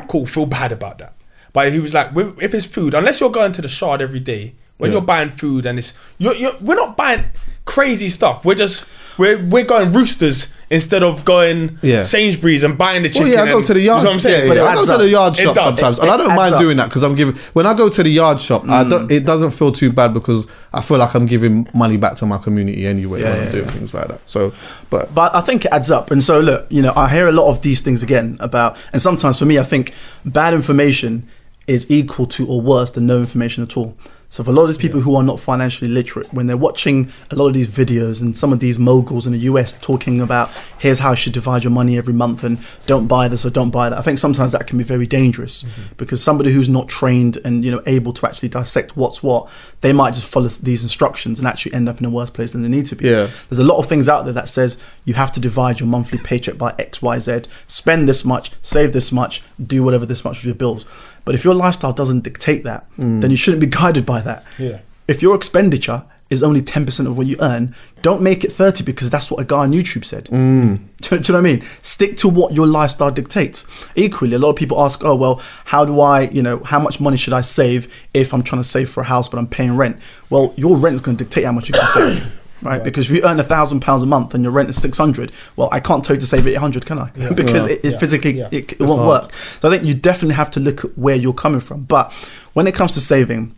[0.08, 1.14] Cool, feel bad about that.
[1.52, 2.10] But he was like,
[2.40, 4.96] if it's food, unless you're going to the shard every day, when Yeah.
[4.98, 7.24] you're buying food and it's you're, you're we're not buying
[7.66, 8.44] crazy stuff.
[8.46, 8.86] We're just
[9.18, 12.04] we're we're going roosters instead of going Yeah.
[12.04, 13.32] Sainsbury's and buying the Well, chicken.
[13.32, 14.04] yeah, I go and- to the you yard.
[14.04, 14.42] know what I'm saying?
[14.42, 15.64] Yeah, But yeah, it I go adds to the yard It shop does.
[15.64, 16.60] sometimes, It- and I don't adds mind up.
[16.60, 17.34] doing that because I'm giving.
[17.54, 19.10] When I go to the yard shop, I don't.
[19.10, 22.38] It doesn't feel too bad because I feel like I'm giving money back to my
[22.38, 23.70] community anyway Yeah, when I'm doing yeah.
[23.72, 24.20] things like that.
[24.26, 24.52] So,
[24.90, 26.12] but But I think it adds up.
[26.12, 29.02] And so, look, you know, I hear a lot of these things again about, and
[29.02, 29.92] sometimes for me, I think
[30.24, 31.24] bad information
[31.66, 33.96] is equal to or worse than no information at all.
[34.30, 37.10] So, for a lot of these people who are not financially literate, when they're watching
[37.32, 40.50] a lot of these videos and some of these moguls in the US talking about
[40.78, 43.70] here's how you should divide your money every month and don't buy this or don't
[43.70, 45.94] buy that, I think sometimes that can be very dangerous mm-hmm.
[45.96, 49.92] because somebody who's not trained and you know able to actually dissect what's what, they
[49.92, 52.68] might just follow these instructions and actually end up in a worse place than they
[52.68, 53.06] need to be.
[53.06, 53.28] Yeah.
[53.48, 56.18] There's a lot of things out there that says you have to divide your monthly
[56.18, 60.38] paycheck by X, Y, Z, spend this much, save this much, do whatever this much
[60.38, 60.86] with your bills.
[61.24, 63.30] But if your lifestyle doesn't dictate that, then mm.
[63.30, 64.44] you shouldn't be guided by that.
[64.58, 64.80] Yeah.
[65.08, 69.10] If your expenditure is only 10% of what you earn, don't make it 30 because
[69.10, 70.24] that's what a guy on YouTube said.
[70.24, 70.78] Do, mm.
[71.00, 71.64] do you know what I mean?
[71.82, 73.66] Stick to what your lifestyle dictates.
[73.96, 77.00] Equally, a lot of people ask, oh, well, how do I, you know, how much
[77.00, 79.76] money should I save if I'm trying to save for a house but I'm paying
[79.76, 79.98] rent?
[80.30, 82.39] Well, your rent is going to dictate how much you can save.
[82.62, 84.98] Right, because if you earn a thousand pounds a month and your rent is six
[84.98, 87.10] hundred, well, I can't tell you to save eight hundred, can I?
[87.34, 87.72] because Yeah.
[87.74, 88.48] it, it physically Yeah.
[88.50, 89.22] it, it won't hard.
[89.24, 89.32] work.
[89.34, 91.84] So I think you definitely have to look at where you're coming from.
[91.84, 92.12] But
[92.52, 93.54] when it comes to saving,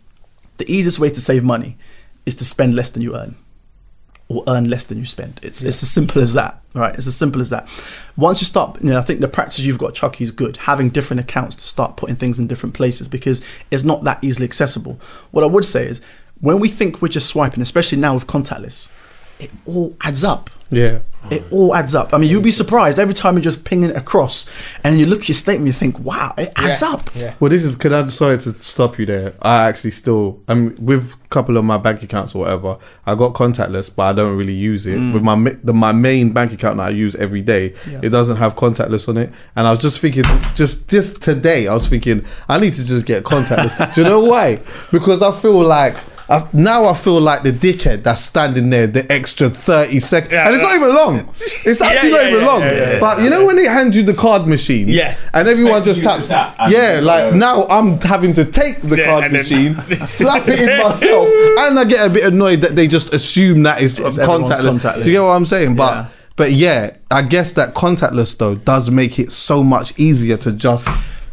[0.57, 1.77] the easiest way to save money
[2.25, 3.35] is to spend less than you earn
[4.29, 5.39] or earn less than you spend.
[5.43, 6.61] It's it's as simple as that.
[6.73, 6.95] Right?
[6.95, 7.67] It's as simple as that.
[8.15, 10.57] Once you start, you know, I think the practice you've got, Chuckie, is good.
[10.57, 14.45] Having different accounts to start putting things in different places because it's not that easily
[14.45, 14.99] accessible.
[15.31, 16.01] What I would say is
[16.43, 18.91] when we think we're just swiping, especially now with contactless,
[19.39, 20.49] it all adds up.
[20.69, 20.99] yeah,
[21.31, 22.13] It all adds up.
[22.13, 24.49] I mean, you'd be surprised every time you're just ping it across,
[24.83, 26.89] and you look at your statement, you think, "Wow, it adds Yeah.
[26.93, 27.33] up." Yeah.
[27.39, 27.77] Well, this is.
[27.77, 29.31] Could I sorry to stop you there?
[29.41, 30.39] I actually still.
[30.49, 32.77] I'm with a couple of my bank accounts or whatever.
[33.05, 34.97] I got contactless, but I don't really use it.
[34.99, 35.13] Mm.
[35.13, 37.99] With my the my main bank account that I use every day, Yeah.
[38.01, 39.31] it doesn't have contactless on it.
[39.55, 40.25] And I was just thinking,
[40.55, 43.93] just just today, I was thinking, I need to just get contactless.
[43.95, 44.59] Do you know why?
[44.91, 45.95] Because I feel like.
[46.29, 50.31] I, now I feel like the dickhead that's standing there the extra 30 seconds.
[50.31, 51.33] Yeah, and it's not even long.
[51.65, 52.61] It's actually yeah, not even yeah, long.
[52.61, 52.99] yeah, yeah, yeah.
[52.99, 54.87] but you know when they hand you the card machine?
[54.87, 55.17] Yeah.
[55.33, 56.27] And everyone just taps.
[56.29, 60.47] tap and yeah, you like now I'm having to take the Yeah, card machine, slap
[60.47, 61.27] it in myself,
[61.59, 64.79] and I get a bit annoyed that they just assume that it's, It's contactless.
[64.79, 65.03] contactless.
[65.03, 65.75] Do you get what I'm saying?
[65.75, 66.07] But Yeah.
[66.37, 70.87] but yeah, I guess that contactless though does make it so much easier to just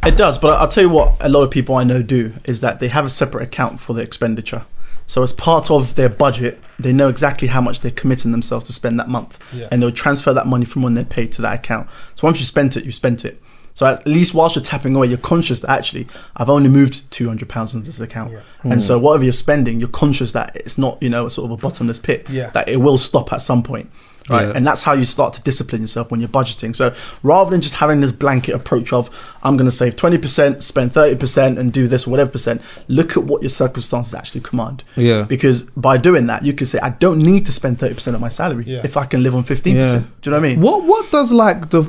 [0.04, 2.60] It does, but I'll tell you what a lot of people I know do is
[2.62, 4.64] that they have a separate account for the expenditure.
[5.10, 8.72] So as part of their budget, they know exactly how much they're committing themselves to
[8.72, 9.66] spend that month, Yeah.
[9.72, 11.88] and they'll transfer that money from when they're paid to that account.
[12.14, 13.42] So once you spent it, you spent it.
[13.74, 17.26] So at least whilst you're tapping away, you're conscious that actually I've only moved two
[17.26, 19.02] hundred pounds into this account, and so mm.
[19.02, 22.26] whatever you're spending, you're conscious that it's not you know sort of a bottomless pit.
[22.30, 22.50] Yeah.
[22.50, 23.90] That it will stop at some point.
[24.30, 24.46] Right.
[24.48, 24.52] Yeah.
[24.54, 26.74] And that's how you start to discipline yourself when you're budgeting.
[26.74, 29.10] So rather than just having this blanket approach of
[29.42, 33.42] I'm going to save 20%, spend 30% and do this whatever percent, look at what
[33.42, 34.84] your circumstances actually command.
[34.96, 35.22] Yeah.
[35.22, 38.28] Because by doing that, you can say I don't need to spend 30% of my
[38.28, 38.82] salary Yeah.
[38.84, 39.64] if I can live on 15%.
[39.64, 40.60] Do you know what I mean?
[40.60, 41.82] What what does like the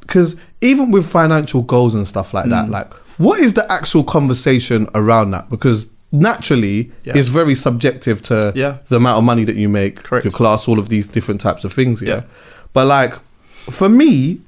[0.00, 2.50] because even with financial goals and stuff like Mm.
[2.50, 5.50] that, like what is the actual conversation around that?
[5.50, 7.16] Because naturally, Yeah.
[7.16, 8.76] it's very subjective to Yeah.
[8.88, 10.24] the amount of money that you make, Correct.
[10.24, 12.00] your class, all of these different types of things.
[12.02, 12.20] Yeah, Yeah.
[12.72, 13.14] but like
[13.70, 14.40] for me,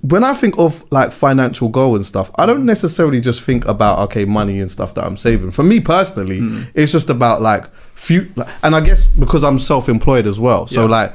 [0.00, 3.98] when I think of like financial goal and stuff, I don't necessarily just think about
[4.00, 5.50] okay money and stuff that I'm saving.
[5.50, 6.62] For me personally, Hmm.
[6.74, 8.26] it's just about like few,
[8.62, 11.12] and I guess because I'm self-employed as well, so like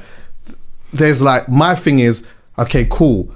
[0.92, 2.22] there's like my thing is
[2.58, 3.30] okay cool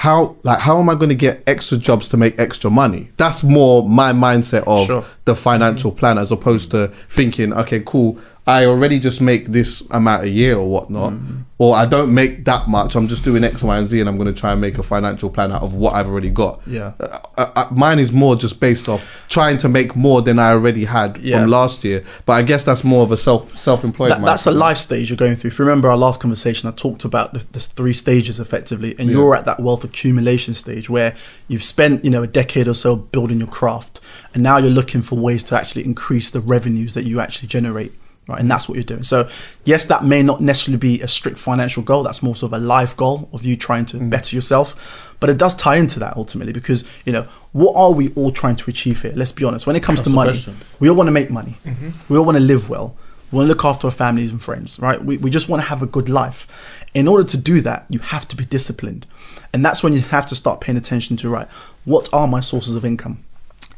[0.00, 3.42] how like how am i going to get extra jobs to make extra money that's
[3.42, 5.04] more my mindset of Sure.
[5.24, 10.22] the financial plan as opposed to thinking okay cool i already just make this amount
[10.24, 11.40] a year or whatnot Mm-hmm.
[11.58, 14.16] or i don't make that much i'm just doing x y and z and i'm
[14.16, 16.92] going to try and make a financial plan out of what i've already got Yeah.
[17.00, 20.50] uh, uh, uh, mine is more just based off trying to make more than i
[20.50, 21.40] already had Yeah.
[21.40, 24.52] from last year but i guess that's more of a self self-employed That, that's a
[24.52, 25.48] life stage you're going through.
[25.50, 29.10] If you remember our last conversation, I talked about the, the three stages effectively, and
[29.10, 31.14] you're at that wealth accumulation stage where
[31.48, 34.00] you've spent you know a decade or so building your craft,
[34.34, 37.92] and now you're looking for ways to actually increase the revenues that you actually generate.
[38.28, 39.04] Right, and that's what you're doing.
[39.04, 39.28] So,
[39.64, 42.02] yes, that may not necessarily be a strict financial goal.
[42.02, 44.10] That's more sort of a life goal of you trying to mm.
[44.10, 45.14] better yourself.
[45.20, 48.56] But it does tie into that ultimately because you know what are we all trying
[48.56, 49.12] to achieve here?
[49.14, 49.66] Let's be honest.
[49.66, 50.58] When it comes That's to money, question.
[50.80, 51.56] we all want to make money.
[51.64, 51.90] Mm-hmm.
[52.08, 52.96] We all want to live well.
[53.30, 55.02] We want to look after our families and friends, right?
[55.02, 56.46] We, we just want to have a good life.
[56.94, 59.06] In order to do that, you have to be disciplined.
[59.52, 61.48] And that's when you have to start paying attention to, right,
[61.84, 63.24] what are my sources of income?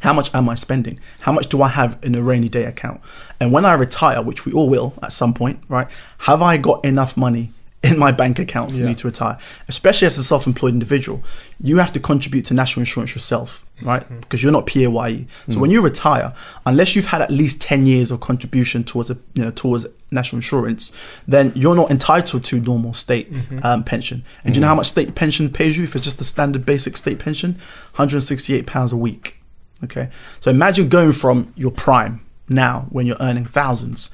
[0.00, 1.00] How much am I spending?
[1.20, 3.00] How much do I have in a rainy day account?
[3.40, 6.84] And when I retire, which we all will at some point, right, have I got
[6.84, 9.38] enough money in my bank account for me to retire?
[9.68, 11.22] Especially as a self employed individual,
[11.60, 14.02] you have to contribute to national insurance yourself, right?
[14.02, 14.20] Mm-hmm.
[14.20, 15.26] Because you're not PAYE.
[15.48, 15.56] So mm.
[15.56, 16.32] when you retire,
[16.64, 20.38] unless you've had at least 10 years of contribution towards a, you know, towards national
[20.38, 20.92] insurance,
[21.26, 23.58] then you're not entitled to normal state mm-hmm.
[23.62, 24.24] um, pension.
[24.44, 24.70] And do you know mm.
[24.70, 27.54] how much state pension pays you if it's just the standard basic state pension?
[27.94, 29.37] 168 pounds a week.
[29.84, 30.10] Okay.
[30.40, 34.10] So imagine going from your prime now when you're earning thousands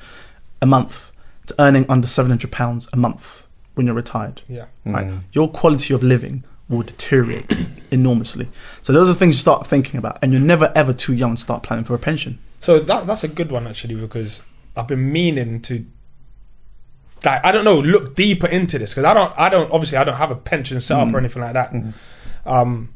[0.61, 1.13] a month
[1.47, 4.43] to earning under 700 pounds a month when you're retired.
[4.49, 4.67] Yeah.
[4.85, 5.07] Right.
[5.07, 5.21] Mm.
[5.33, 7.57] Your quality of living will deteriorate
[7.91, 8.49] enormously.
[8.81, 11.41] So those are things you start thinking about and you're never ever too young to
[11.41, 12.39] start planning for a pension.
[12.61, 14.43] So that that's a good one actually because
[14.77, 15.85] I've been meaning to
[17.25, 20.05] like I don't know look deeper into this because I don't I don't obviously I
[20.05, 21.15] don't have a pension set up mm.
[21.15, 21.73] or anything like that.
[21.73, 22.49] Mm-hmm.
[22.49, 22.94] Um,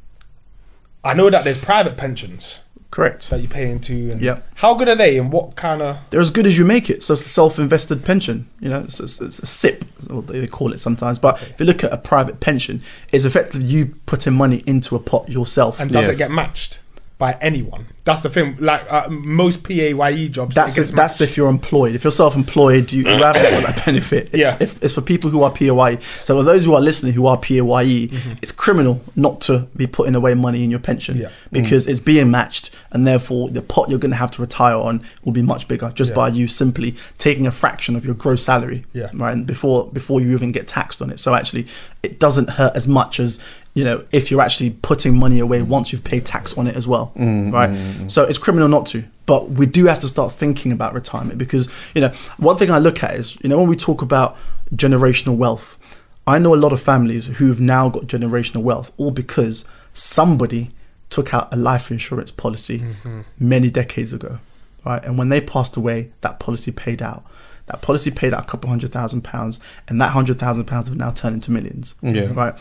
[1.04, 3.30] I know that there's private pensions Correct.
[3.30, 4.10] that you pay into.
[4.10, 4.46] And Yep.
[4.56, 7.02] How good are they and what kind of They're as good as you make it.
[7.02, 8.48] So it's a self-invested pension.
[8.60, 9.84] You know, it's, it's, it's a SIPP,
[10.26, 11.18] they call it sometimes.
[11.18, 12.82] But if you look at a private pension,
[13.12, 15.78] it's effectively you putting money into a pot yourself.
[15.80, 16.14] and does Yes.
[16.14, 16.80] it get matched
[17.18, 17.86] by anyone?
[18.04, 18.56] That's the thing.
[18.58, 21.94] Like uh, most PAYE jobs, That's if, that's if you're employed.
[21.94, 24.26] If you're self-employed, you, you have that, that benefit.
[24.32, 24.56] It's, Yeah.
[24.60, 25.98] if, it's for people who are PAYE.
[26.00, 28.08] So for those who are listening who are PAYE,
[28.40, 31.22] it's criminal not to be putting away money in your pension Mm-hmm.
[31.24, 31.30] Yeah.
[31.52, 35.04] because it's being matched, and therefore the pot you're going to have to retire on
[35.24, 36.16] will be much bigger just Yeah.
[36.16, 38.84] by you simply taking a fraction of your gross salary.
[38.94, 39.10] Yeah.
[39.12, 39.32] Right.
[39.32, 41.18] And before before you even get taxed on it.
[41.20, 41.66] So actually,
[42.02, 43.38] it doesn't hurt as much as
[43.78, 46.88] you know if you're actually putting money away once you've paid tax on it as
[46.88, 47.12] well.
[47.16, 47.70] Mm, right.
[47.70, 48.10] Mm, mm.
[48.10, 49.04] So it's criminal not to.
[49.24, 52.78] But we do have to start thinking about retirement because you know one thing I
[52.78, 54.36] look at is you know when we talk about
[54.74, 55.78] generational wealth,
[56.26, 60.72] I know a lot of families who've now got generational wealth all because somebody
[61.08, 63.20] took out a life insurance policy mm-hmm.
[63.38, 64.40] many decades ago,
[64.84, 65.04] right?
[65.04, 67.24] And when they passed away, that policy paid out.
[67.66, 70.96] That policy paid out a couple hundred thousand pounds, and that hundred thousand pounds have
[70.96, 72.32] now turned into millions, Yeah.
[72.34, 72.54] right?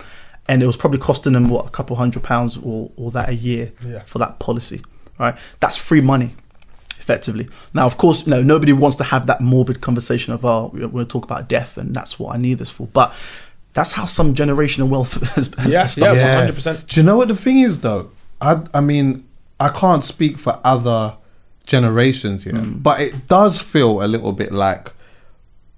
[0.49, 3.35] And it was probably costing them what a couple hundred pounds or, or that a
[3.35, 4.03] year Yeah.
[4.03, 4.81] for that policy,
[5.19, 5.35] right?
[5.59, 6.35] That's free money
[6.99, 7.47] effectively.
[7.73, 10.87] Now, of course, you know, nobody wants to have that morbid conversation of, oh, we're
[10.87, 12.87] going to talk about death and that's what I need this for.
[12.87, 13.13] But
[13.73, 16.21] that's how some generational wealth has, has Yeah, started.
[16.21, 16.47] yeah.
[16.49, 16.87] 100%.
[16.87, 18.11] Do you know what the thing is though?
[18.41, 19.27] I I mean,
[19.59, 21.15] I can't speak for other
[21.65, 22.81] generations here, mm.
[22.81, 24.93] but it does feel a little bit like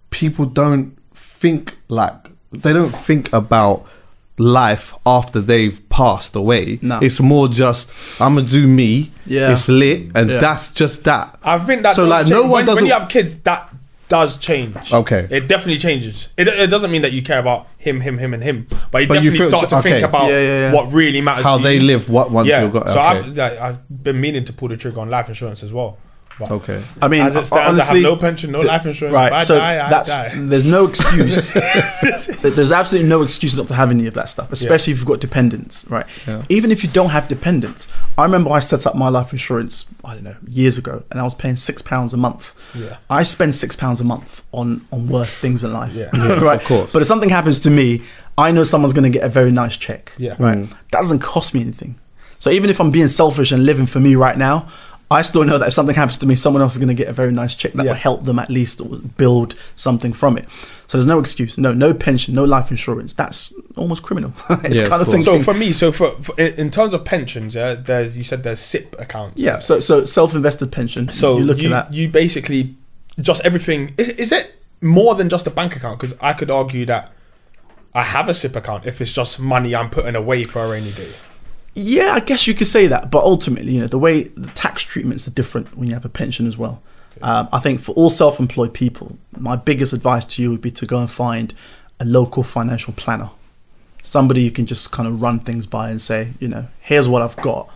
[0.10, 3.86] people don't think like they don't think about
[4.39, 6.80] life after they've passed away.
[6.82, 6.99] No.
[7.02, 9.12] It's more just I'm gonna do me.
[9.25, 9.52] Yeah.
[9.52, 10.39] It's lit, and Yeah.
[10.39, 11.38] that's just that.
[11.43, 12.32] I think that So, like, change.
[12.32, 13.69] no one when, when doesn't- you have kids, that
[14.08, 14.91] does change.
[14.91, 15.28] Okay.
[15.30, 16.30] it definitely changes.
[16.36, 19.08] It, it doesn't mean that you care about him, him, him, and him, but you
[19.08, 19.91] But you definitely feel- start to okay.
[19.91, 20.73] think about Yeah, yeah, yeah.
[20.73, 21.45] what really matters.
[21.45, 21.82] How to they you.
[21.84, 22.10] live.
[22.10, 22.89] What once Yeah, you've got.
[22.89, 23.58] so okay.
[23.58, 25.97] I've, I've been meaning to pull the trigger on life insurance as well.
[26.39, 26.84] But okay.
[27.02, 29.13] I mean, as it stands, honestly, I have no pension, no the- life insurance.
[29.13, 30.34] Right, If I so die, I that's die.
[30.38, 31.54] there's no excuse.
[32.41, 35.19] there's absolutely no excuse not to have any of that stuff, especially if you've got
[35.19, 36.06] dependents, right?
[36.25, 36.43] Yeah.
[36.49, 39.86] Even if you don't have dependents, I remember I set up my life insurance.
[40.06, 42.56] I don't know years ago, and I was paying six pounds a month.
[42.73, 42.97] Yeah.
[43.10, 45.93] I spend six pounds a month on on worse things in life.
[45.93, 46.10] Yeah.
[46.13, 46.62] Yes, right.
[46.62, 46.93] of course.
[46.93, 48.02] But if something happens to me,
[48.38, 50.13] I know someone's going to get a very nice check.
[50.17, 50.36] Yeah.
[50.39, 50.60] Right.
[50.60, 50.69] Mm.
[50.91, 51.99] That doesn't cost me anything.
[52.39, 54.69] So even if I'm being selfish and living for me right now,
[55.12, 57.08] I still know that if something happens to me, someone else is going to get
[57.08, 57.91] a very nice check that Yeah.
[57.91, 58.80] will help them at least
[59.17, 60.48] build something from it.
[60.86, 61.58] So there's no excuse.
[61.58, 63.13] No, no pension, no life insurance.
[63.15, 64.34] That's almost criminal.
[64.50, 65.26] it's Yeah, kind of course.
[65.26, 65.43] thinking.
[65.43, 68.43] So for me, so for, for in in terms of pensions, yeah, there's you said
[68.43, 69.41] there's SIPP accounts.
[69.41, 69.60] yeah.
[69.60, 71.12] So so self-invested pension.
[71.12, 72.76] So you're looking you, at you basically
[73.19, 73.93] just everything.
[73.98, 76.00] Is, is it more than just a bank account?
[76.00, 77.12] Because I could argue that
[77.95, 80.91] I have a SIPP account if it's just money I'm putting away for a rainy
[80.91, 81.10] day.
[81.80, 84.84] Yeah, I guess you could say that, but ultimately, you know, the way the tax
[84.84, 86.82] treatments are different when you have a pension as well.
[87.22, 90.86] Um, I think for all self-employed people, my biggest advice to you would be to
[90.86, 91.54] go and find
[92.00, 93.30] a local financial planner,
[94.04, 97.22] somebody you can just kind of run things by and say, you know, here's what
[97.22, 97.70] I've got.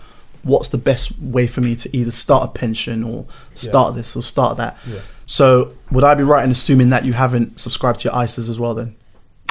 [0.43, 4.23] What's the best way for me to either start a pension or start this or
[4.23, 4.77] start that?
[4.85, 4.99] Yeah.
[5.25, 8.59] So, would I be right in assuming that you haven't subscribed to your ISAs as
[8.59, 8.73] well?
[8.73, 8.95] Then,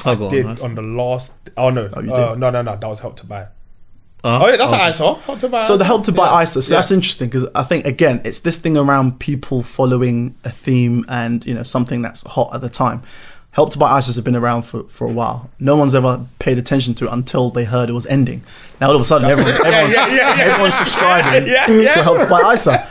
[0.05, 0.61] I'll go Did on, right?
[0.61, 1.33] on the last?
[1.57, 2.77] Oh no, Oh, you uh, no, no, no.
[2.77, 3.47] That was help to buy.
[4.25, 5.25] Uh, Oh yeah, that's oh, what I.
[5.27, 5.63] Help to buy.
[5.65, 6.43] So the help to buy Yeah.
[6.43, 6.79] ISA, so Yeah.
[6.79, 11.45] that's interesting because I think again it's this thing around people following a theme and
[11.45, 13.03] you know something that's hot at the time.
[13.51, 15.51] Help to buy ISAs have been around for, for a while.
[15.61, 18.43] No one's ever paid attention to it until they heard it was ending.
[18.81, 20.43] Now all of a sudden everyone, everyone's, yeah, yeah, yeah.
[20.45, 22.89] everyone's subscribing to Help to Buy ISA.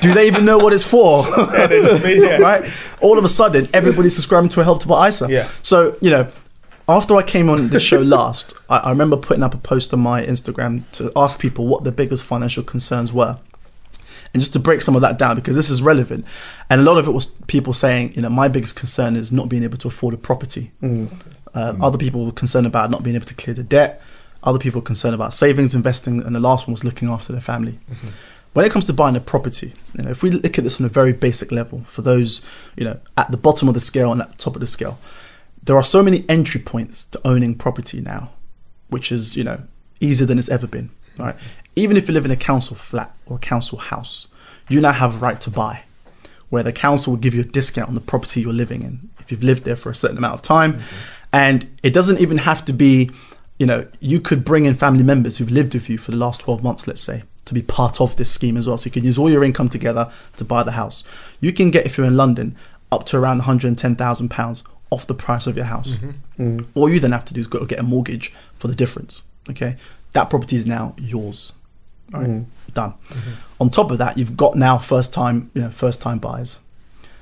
[0.00, 1.24] Do they even know what it's for?
[2.44, 2.70] Right?
[3.00, 5.28] All of a sudden, everybody's subscribing to a Help to Buy ISA.
[5.30, 5.48] Yeah.
[5.62, 6.28] So, you know,
[6.88, 10.00] after I came on the show last, I, I remember putting up a post on
[10.00, 13.38] my Instagram to ask people what their biggest financial concerns were.
[14.32, 16.24] And just to break some of that down, because this is relevant.
[16.68, 19.48] And a lot of it was people saying, you know, my biggest concern is not
[19.48, 20.72] being able to afford a property.
[21.54, 24.02] Uh, Other people were concerned about not being able to clear the debt.
[24.42, 26.20] Other people were concerned about savings, investing.
[26.20, 27.78] And the last one was looking after their family.
[28.54, 30.86] When it comes to buying a property, you know, if we look at this on
[30.86, 32.42] a very basic level, for those,
[32.76, 34.98] you know, at the bottom of the scale and at the top of the scale,
[35.64, 38.30] there are so many entry points to owning property now,
[38.88, 39.62] which is, you know,
[40.00, 41.34] easier than it's ever been, right?
[41.74, 44.28] Even if you live in a council flat or a council house,
[44.68, 45.84] you now have a right to buy,
[46.50, 49.30] where the council will give you a discount on the property you're living in if
[49.30, 50.74] you've lived there for a certain amount of time.
[50.74, 51.26] Mm-hmm.
[51.32, 53.10] And it doesn't even have to be,
[53.58, 56.42] you know, you could bring in family members who've lived with you for the last
[56.42, 58.76] 12 months, let's say, to be part of this scheme as well.
[58.76, 61.04] So you can use all your income together to buy the house.
[61.40, 62.54] You can get, if you're in London,
[62.92, 64.62] up to around £110,000
[64.94, 65.96] off the price of your house.
[65.96, 66.58] Mm-hmm.
[66.58, 66.66] Mm.
[66.74, 69.24] All you then have to do is go get a mortgage for the difference.
[69.50, 69.76] Okay,
[70.12, 71.52] that property is now yours.
[72.12, 72.46] Right, mm.
[72.72, 72.92] done.
[73.08, 73.30] Mm-hmm.
[73.60, 76.60] On top of that, you've got now first time, you know, first time buyers,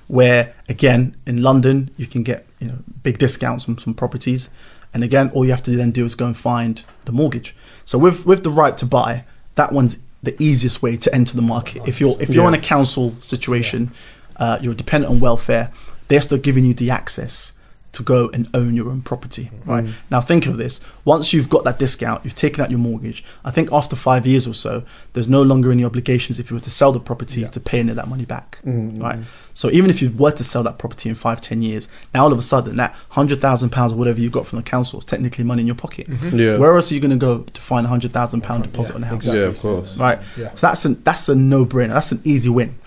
[0.08, 4.50] where again in London you can get you know big discounts on some properties,
[4.92, 7.56] and again all you have to then do is go and find the mortgage.
[7.84, 11.42] So with with the right to buy, that one's the easiest way to enter the
[11.42, 11.88] market.
[11.88, 13.90] If you're if you're in a council situation,
[14.36, 15.72] uh, you're dependent on welfare,
[16.08, 17.58] they're still giving you the access
[17.92, 19.66] to go and own your own property, mm.
[19.66, 19.84] right?
[19.84, 19.92] Mm.
[20.10, 20.80] Now think of this.
[21.04, 23.22] Once you've got that discount, you've taken out your mortgage.
[23.44, 26.62] I think after five years or so, there's no longer any obligations if you were
[26.62, 29.18] to sell the property to pay any of that money back, mm, right?
[29.54, 32.32] So even if you were to sell that property in five, ten years, now all
[32.32, 35.04] of a sudden that hundred thousand pounds or whatever you got from the council is
[35.04, 36.08] technically money in your pocket.
[36.08, 36.38] Mm-hmm.
[36.38, 36.56] Yeah.
[36.56, 39.02] Where else are you going to go to find a hundred thousand pound deposit on
[39.02, 39.26] a house?
[39.26, 39.96] Yeah, of course.
[39.98, 40.18] right?
[40.38, 40.54] Yeah.
[40.54, 41.90] So that's a that's a no brainer.
[41.90, 42.78] That's an easy win.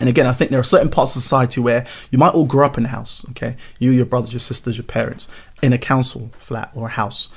[0.00, 2.66] And again, I think there are certain parts of society where you might all grow
[2.66, 3.24] up in a house.
[3.30, 5.28] Okay, you, your brothers, your sisters, your parents,
[5.62, 7.28] in a council flat or a house.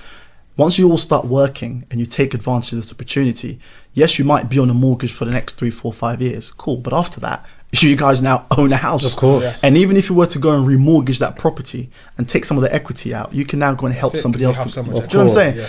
[0.57, 3.59] Once you all start working and you take advantage of this opportunity,
[3.93, 6.51] yes, you might be on a mortgage for the next three, four, five years.
[6.51, 9.13] Cool, but after that, you guys now own a house.
[9.13, 9.43] Of course.
[9.43, 9.55] Yeah.
[9.63, 12.63] And even if you were to go and remortgage that property and take some of
[12.63, 14.65] the equity out, you can now go and help it, somebody 'cause else.
[14.65, 15.57] you To, have so much do you know what I'm saying?
[15.59, 15.67] Yeah.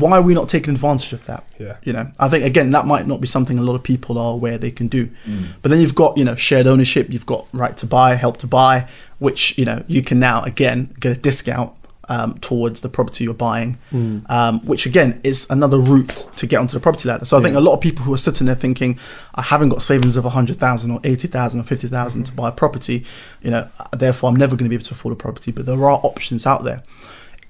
[0.00, 1.44] Why are we not taking advantage of that?
[1.58, 1.76] Yeah.
[1.82, 4.32] You know, I think again that might not be something a lot of people are
[4.32, 5.08] aware they can do.
[5.26, 5.54] Mm.
[5.62, 8.46] But then you've got you know shared ownership, you've got right to buy, help to
[8.46, 11.72] buy, which you know you can now again get a discount
[12.08, 13.78] um, towards the property you're buying,
[14.26, 17.24] um, which again is another route to get onto the property ladder.
[17.24, 18.98] So I think a lot of people who are sitting there thinking,
[19.34, 22.52] I haven't got savings of hundred thousand or eighty thousand or fifty to buy a
[22.52, 23.04] property,
[23.42, 25.52] you know, therefore I'm never going to be able to afford a property.
[25.52, 26.82] But there are options out there.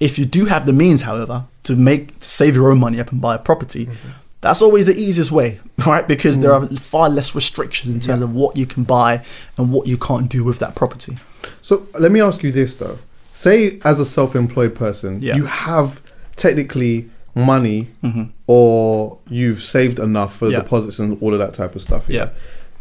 [0.03, 3.11] If you do have the means, however, to make to save your own money up
[3.11, 4.09] and buy a property, mm-hmm.
[4.41, 6.07] that's always the easiest way, right?
[6.07, 6.71] Because there mm.
[6.71, 9.25] are far less restrictions in terms of what you can buy
[9.57, 11.17] and what you can't do with that property.
[11.61, 12.99] So let me ask you this though.
[13.33, 15.35] Say as a self-employed person, Yeah.
[15.35, 16.01] you have
[16.35, 18.25] technically money mm-hmm.
[18.47, 20.59] or you've saved enough for Yeah.
[20.59, 22.05] deposits and all of that type of stuff.
[22.07, 22.29] Yeah.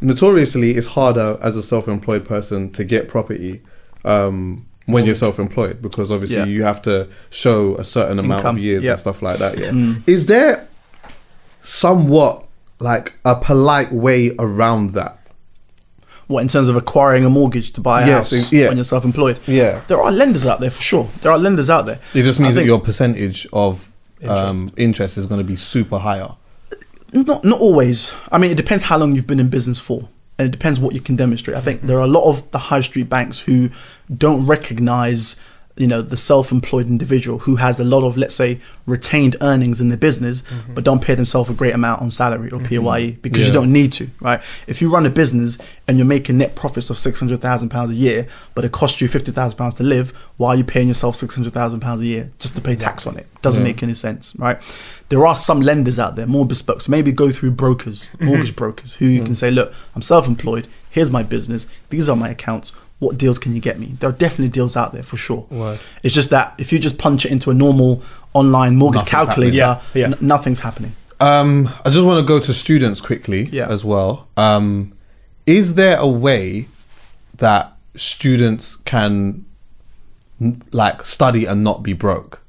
[0.01, 3.63] Notoriously, it's harder as a self-employed person to get property
[4.05, 6.45] um, when you're self-employed because obviously Yeah.
[6.45, 9.59] you have to show a certain amount Income, of years and stuff like that.
[9.59, 9.71] Yeah.
[9.71, 10.03] Mm.
[10.07, 10.67] Is there
[11.63, 12.45] somewhat
[12.81, 15.19] like a polite way around that?
[16.27, 18.69] What in terms of acquiring a mortgage to buy a Yes, house yeah.
[18.69, 19.39] when you're self-employed?
[19.47, 19.83] Yeah.
[19.89, 21.09] There are lenders out there for sure.
[21.21, 21.99] There are lenders out there.
[22.15, 23.89] It just means that your percentage of
[24.27, 26.29] um, interest is going to be super higher.
[27.13, 28.13] Not not always.
[28.31, 30.09] I mean, it depends how long you've been in business for,
[30.39, 31.57] and it depends what you can demonstrate.
[31.57, 33.71] I think there are a lot of the high street banks who
[34.17, 35.41] don't recognize,
[35.77, 39.89] you know, the self-employed individual who has a lot of, let's say, retained earnings in
[39.89, 40.75] the business, mm-hmm.
[40.75, 42.87] but don't pay themselves a great amount on salary or mm-hmm.
[42.87, 44.43] PAYE because you don't need to, right?
[44.67, 47.91] If you run a business and you're making net profits of six hundred thousand pounds
[47.91, 50.89] a year, but it costs you fifty thousand pounds to live, why are you paying
[50.89, 53.27] yourself six hundred thousand pounds a year just to pay tax on it?
[53.43, 53.69] Doesn't Yeah.
[53.69, 54.59] make any sense, right?
[55.13, 56.81] There are some lenders out there, more bespoke.
[56.81, 60.69] So maybe go through brokers, mortgage brokers, who you can say, look, I'm self-employed.
[60.89, 61.67] Here's my business.
[61.91, 62.71] These are my accounts.
[62.99, 63.97] What deals can you get me?
[64.01, 65.47] There are definitely deals out there for sure.
[65.51, 65.79] Right.
[66.03, 68.03] It's just that if you just punch it into a normal
[68.33, 69.57] online mortgage Nothing's calculator.
[69.59, 70.05] Yeah, yeah.
[70.07, 70.97] n- nothing's happening.
[71.21, 73.69] Um, I just want to go to students quickly Yeah.
[73.69, 74.29] as well.
[74.39, 74.95] Um,
[75.45, 76.69] is there a way
[77.37, 79.45] that students can
[80.73, 82.42] like study and not be broke?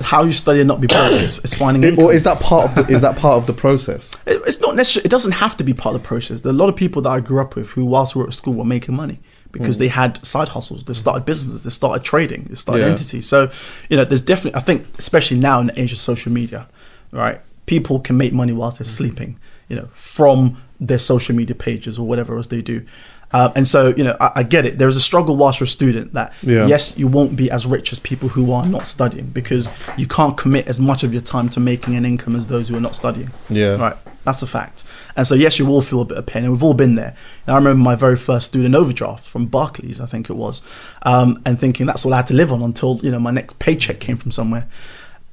[0.00, 2.06] How you study and not be broke is, is finding It- income.
[2.06, 4.10] or is that part of the, is that part of the process?
[4.26, 5.06] It- It's not necessarily.
[5.06, 6.40] It doesn't have to be part of the process.
[6.40, 8.28] There are a lot of people that I grew up with who, whilst we were
[8.28, 9.18] at school, were making money
[9.52, 9.82] because hmm.
[9.82, 10.84] they had side hustles.
[10.84, 11.64] They started businesses.
[11.64, 12.44] They started trading.
[12.44, 12.90] They started Yeah.
[12.90, 13.28] entities.
[13.28, 13.50] So,
[13.88, 14.58] you know, there's definitely.
[14.58, 16.68] I think, especially now in the age of social media,
[17.12, 17.40] right?
[17.66, 18.90] People can make money whilst they're hmm.
[18.90, 19.38] sleeping.
[19.68, 22.84] You know, from their social media pages or whatever else they do.
[23.32, 24.78] Uh, and so, you know, I, I get it.
[24.78, 26.66] There's a struggle whilst you're a student that, Yeah.
[26.66, 29.68] yes, you won't be as rich as people who are not studying because
[29.98, 32.76] you can't commit as much of your time to making an income as those who
[32.76, 33.30] are not studying.
[33.50, 33.76] Yeah.
[33.76, 33.96] Right.
[34.24, 34.84] That's a fact.
[35.16, 37.14] And so, yes, you will feel a bit of pain, and we've all been there.
[37.46, 40.60] And I remember my very first student overdraft from Barclays, I think it was,
[41.02, 43.58] um, and thinking that's all I had to live on until you know my next
[43.58, 44.66] paycheck came from somewhere.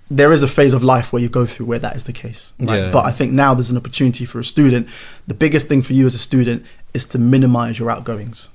[0.10, 2.54] There is a phase of life where you go through where that is the case.
[2.60, 2.78] Right?
[2.78, 2.91] Yeah.
[2.91, 4.88] But I think now there's an opportunity for a student.
[5.28, 6.66] The biggest thing for you as a student
[6.96, 8.50] is to minimize your outgoings.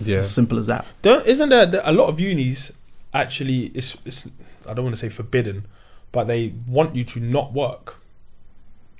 [0.00, 0.18] Yeah.
[0.18, 0.86] As simple as that.
[1.02, 2.72] Don't, isn't there there- a lot of unis
[3.12, 3.66] actually?
[3.74, 4.26] It's, it's
[4.68, 5.66] I don't want to say forbidden,
[6.12, 7.96] but they want you to not work.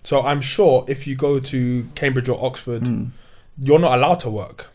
[0.05, 3.11] So I'm sure if you go to Cambridge or Oxford, Mm.
[3.61, 4.70] you're not allowed to work.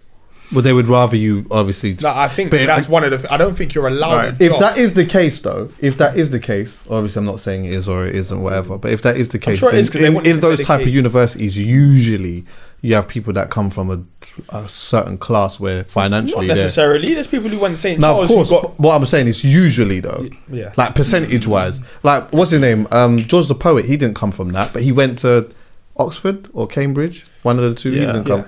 [0.51, 1.95] But they would rather you obviously.
[2.01, 3.33] No, I think But that's one of the.
[3.33, 4.15] I don't think you're allowed.
[4.15, 4.41] Right.
[4.41, 7.65] if that is the case, though, if that is the case, obviously I'm not saying
[7.65, 8.77] it is or it isn't, whatever.
[8.77, 12.45] But if that is the case, sure is in, in those type of universities, usually
[12.81, 17.13] you have people that come from a, a certain class where financially, they're- necessarily.
[17.13, 17.99] There's people who went to St.
[17.99, 18.49] No, Charles of course.
[18.49, 18.79] got.
[18.79, 20.73] what I'm saying is usually though, Yeah.
[20.77, 22.87] like percentage wise, like what's his name?
[22.91, 23.83] Um, George the poet.
[23.85, 25.49] He didn't come from that, but he went to
[25.97, 27.91] Oxford or Cambridge, one of the two.
[27.91, 28.45] he didn't come.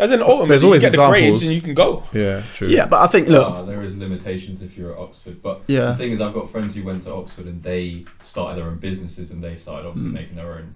[0.00, 2.04] As in, ultimately, There's you always get the grades and you can go.
[2.12, 2.68] Yeah, true.
[2.68, 5.90] Yeah, but I think look, Ah, there is limitations if you're at Oxford, but Yeah.
[5.92, 8.78] the thing is, I've got friends who went to Oxford and they started their own
[8.78, 10.14] businesses and they started obviously Mm.
[10.14, 10.74] making their own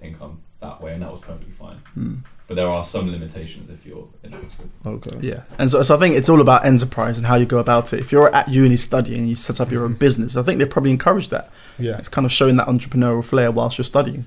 [0.00, 1.78] income that way, and that was perfectly fine.
[1.98, 2.18] Mm.
[2.46, 4.68] But there are some limitations if you're in Oxford.
[4.86, 5.18] Okay.
[5.20, 7.92] Yeah, and so, so I think it's all about enterprise and how you go about
[7.92, 7.98] it.
[8.00, 10.66] If you're at uni studying and you set up your own business, I think they
[10.66, 11.50] probably encourage that.
[11.78, 11.98] Yeah.
[11.98, 14.26] It's kind of showing that entrepreneurial flair whilst you're studying.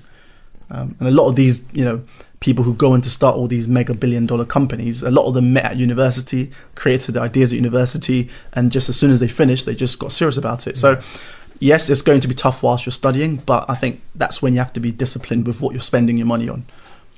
[0.70, 2.02] Um, and a lot of these, you know,
[2.40, 5.34] people who go in to start all these mega billion dollar companies, a lot of
[5.34, 9.28] them met at university, created the ideas at university, and just as soon as they
[9.28, 10.76] finished, they just got serious about it.
[10.76, 11.00] So,
[11.60, 14.58] yes, it's going to be tough whilst you're studying, but I think that's when you
[14.58, 16.66] have to be disciplined with what you're spending your money on.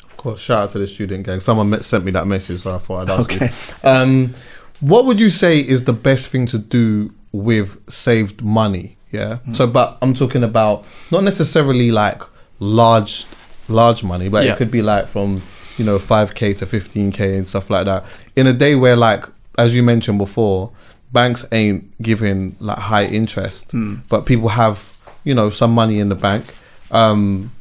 [0.04, 0.40] Of course.
[0.40, 1.40] Shout out to the student gang.
[1.40, 3.46] Someone met, sent me that message, so I thought I'd ask Okay.
[3.46, 3.88] you.
[3.88, 4.34] Um,
[4.80, 8.96] what would you say is the best thing to do with saved money?
[9.10, 9.36] Yeah.
[9.36, 9.52] Hmm.
[9.52, 12.22] So, but I'm talking about not necessarily like
[12.58, 13.26] large,
[13.68, 14.52] large money, but Yeah.
[14.52, 15.42] it could be like from
[15.76, 18.04] you know 5k to 15k and stuff like that.
[18.36, 19.24] In a day where, like
[19.56, 20.70] as you mentioned before,
[21.12, 23.96] banks ain't giving like high interest, Hmm.
[24.08, 26.44] but people have you know some money in the bank.
[26.90, 27.52] Um,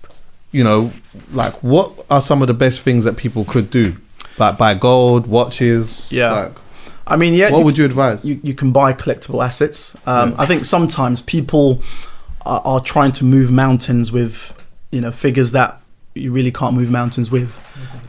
[0.51, 0.91] you know,
[1.33, 3.95] like what are some of the best things that people could do?
[4.39, 6.07] Like buy gold, watches.
[6.09, 6.31] Yeah.
[6.31, 6.51] Like,
[7.05, 8.23] I mean, yeah, what you- would you advise?
[8.25, 9.95] you, you can buy collectible assets.
[10.05, 10.35] Um, Yeah.
[10.39, 11.81] I think sometimes people
[12.45, 14.53] are, are trying to move mountains with,
[14.91, 15.81] you know, figures that
[16.15, 17.59] you really can't move mountains with.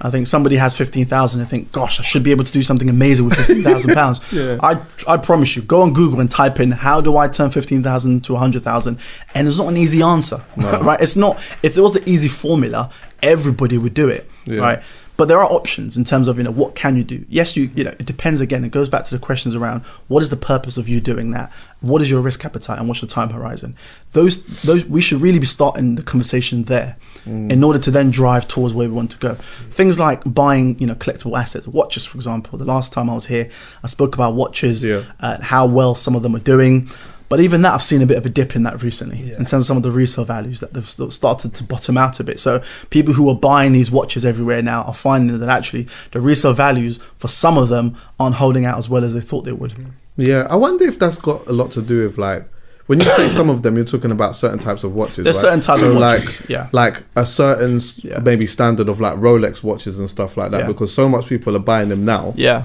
[0.00, 1.42] I think somebody has fifteen thousand.
[1.42, 4.20] I think, gosh, I should be able to do something amazing with fifteen thousand pounds.
[4.32, 4.56] Yeah.
[4.62, 7.82] I I promise you, go on Google and type in how do I turn fifteen
[7.82, 8.98] thousand to hundred thousand,
[9.34, 10.80] and it's not an easy answer, No.
[10.82, 11.00] right?
[11.00, 11.38] It's not.
[11.62, 12.90] If there was the easy formula,
[13.22, 14.60] everybody would do it, Yeah.
[14.60, 14.82] right?
[15.18, 17.24] But there are options in terms of you know what can you do.
[17.28, 18.64] Yes, you you know it depends again.
[18.64, 21.52] It goes back to the questions around what is the purpose of you doing that.
[21.80, 23.74] What is your risk appetite and what's your time horizon?
[24.12, 26.96] Those those we should really be starting the conversation there
[27.26, 29.34] in order to then drive towards where we want to go.
[29.70, 32.56] Things like buying you know collectible assets, watches for example.
[32.58, 33.50] The last time I was here,
[33.82, 35.02] I spoke about watches Yeah.
[35.20, 36.88] uh, how well some of them are doing.
[37.28, 39.32] But even that, I've seen a bit of a dip in that recently Yeah.
[39.36, 42.24] in terms of some of the resale values that they've started to bottom out a
[42.24, 42.40] bit.
[42.40, 46.54] So people who are buying these watches everywhere now are finding that actually the resale
[46.54, 49.72] values for some of them aren't holding out as well as they thought they would.
[49.72, 49.90] Mm-hmm.
[50.16, 52.44] Yeah, I wonder if that's got a lot to do with like
[52.86, 55.22] when you say some of them, you're talking about certain types of watches.
[55.24, 55.42] There's right?
[55.42, 56.42] certain types So of like, watches.
[56.48, 56.68] yeah.
[56.72, 58.20] like a certain Yeah.
[58.20, 60.66] maybe standard of like Rolex watches and stuff like that, Yeah.
[60.66, 62.62] because so much people are buying them now Yeah.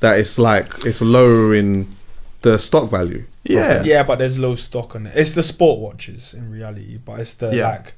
[0.00, 1.88] that it's like it's lowering
[2.40, 3.24] the stock value.
[3.50, 3.68] Of Yeah.
[3.74, 3.86] them.
[3.86, 5.16] Yeah, but there's low stock on it.
[5.16, 7.68] It's the sport watches in reality, but it's the Yeah.
[7.70, 7.94] like.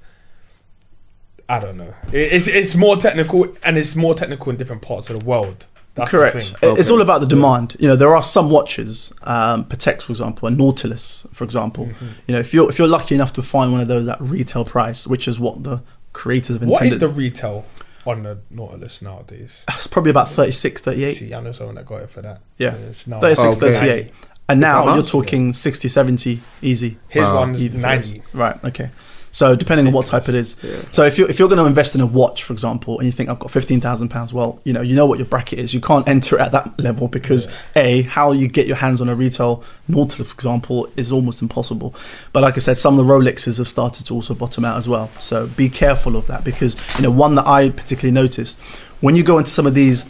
[1.49, 1.95] I don't know.
[2.13, 5.67] It's it's more technical and it's more technical in different parts of the world.
[5.95, 6.35] That's Correct.
[6.35, 6.57] The thing.
[6.75, 7.75] It- It's all about the demand.
[7.81, 11.87] You know, there are some watches, um, Patek, for example, and Nautilus, for example.
[11.87, 12.07] Mm-hmm.
[12.29, 14.65] You know, if you're if you're lucky enough to find one of those at retail
[14.65, 15.81] price, which is what the
[16.13, 17.65] creators have What intended, What is the retail
[18.07, 19.65] on the Nautilus nowadays?
[19.71, 21.15] it's probably about 36, 38.
[21.17, 22.41] See, I know someone that got it for that.
[22.59, 22.75] Yeah.
[22.75, 23.73] It's now 36, Okay.
[23.73, 24.13] 38.
[24.49, 26.97] And now you're talking 60, 70 easy.
[27.09, 27.37] His Wow.
[27.41, 28.13] one's Even ninety.
[28.21, 28.35] this.
[28.35, 28.65] Right.
[28.65, 28.91] Okay.
[29.31, 30.57] So depending on what type it is.
[30.63, 30.77] Yeah.
[30.91, 33.13] So if you're if you're going to invest in a watch, for example, and you
[33.13, 35.75] think I've got fifteen thousand pounds, well, you know you know what your bracket is.
[35.75, 37.47] You can't enter it at that level because
[37.77, 41.95] a how you get your hands on a retail Nautilus, for example, is almost impossible.
[42.33, 44.89] But like I said, some of the Rolexes have started to also bottom out as
[44.89, 45.11] well.
[45.21, 48.59] So be careful of that because you know one that I particularly noticed
[49.03, 50.07] when you go into some of these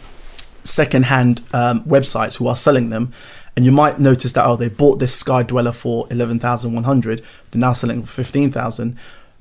[0.65, 3.13] second-hand um, websites who are selling them,
[3.59, 6.85] and you might notice that oh they bought this Sky Dweller for eleven thousand one
[6.85, 8.97] hundred, they're now selling for fifteen thousand.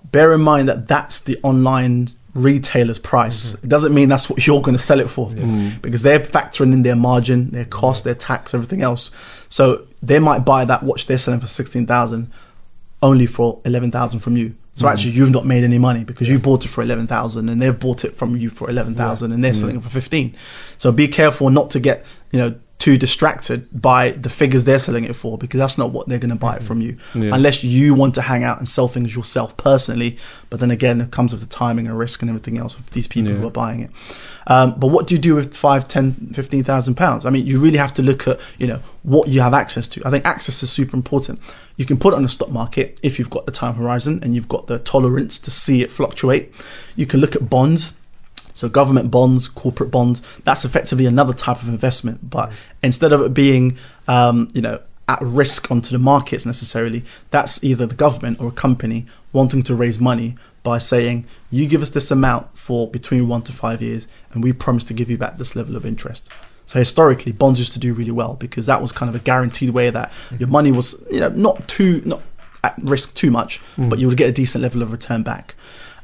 [0.06, 3.54] Bear in mind that that's the online retailer's price.
[3.54, 3.68] Mm-hmm.
[3.68, 5.80] It doesn't mean that's what you're going to sell it for mm.
[5.84, 9.12] because they're factoring in their margin, their cost, their tax, everything else.
[9.50, 12.34] So they might buy that watch they're selling for sixteen thousand
[13.04, 14.56] only for 11,000 from you.
[14.74, 14.92] So mm.
[14.92, 18.04] actually you've not made any money because you bought it for 11,000 and they've bought
[18.04, 19.56] it from you for 11,000 and they're mm.
[19.56, 20.36] selling it for 15.
[20.80, 25.04] So be careful not to get, you know, too distracted by the figures they're selling
[25.04, 27.34] it for because that's not what they're going to buy it from you Yeah.
[27.34, 30.18] unless you want to hang out and sell things yourself personally
[30.52, 33.08] but then again it comes with the timing and risk and everything else with these
[33.08, 33.38] people Yeah.
[33.40, 33.90] who are buying it
[34.50, 37.26] um, but what do you do with five, ten, fifteen thousand pounds?
[37.26, 40.02] I mean, you really have to look at you know what you have access to.
[40.06, 41.42] I think access is super important.
[41.76, 44.34] You can put it on the stock market if you've got the time horizon and
[44.36, 46.54] you've got the tolerance to see it fluctuate.
[46.96, 47.94] You can look at bonds.
[48.58, 52.28] So government bonds, corporate bonds, that's effectively another type of investment.
[52.28, 52.52] But
[52.82, 53.78] instead of it being,
[54.08, 58.52] um, you know, at risk onto the markets necessarily, that's either the government or a
[58.52, 63.44] company wanting to raise money by saying, you give us this amount for between one
[63.44, 66.28] to five years, and we promise to give you back this level of interest.
[66.66, 69.70] So historically, bonds used to do really well because that was kind of a guaranteed
[69.70, 72.24] way that your money was, you know, not too not
[72.64, 75.54] at risk too much, but you would get a decent level of return back.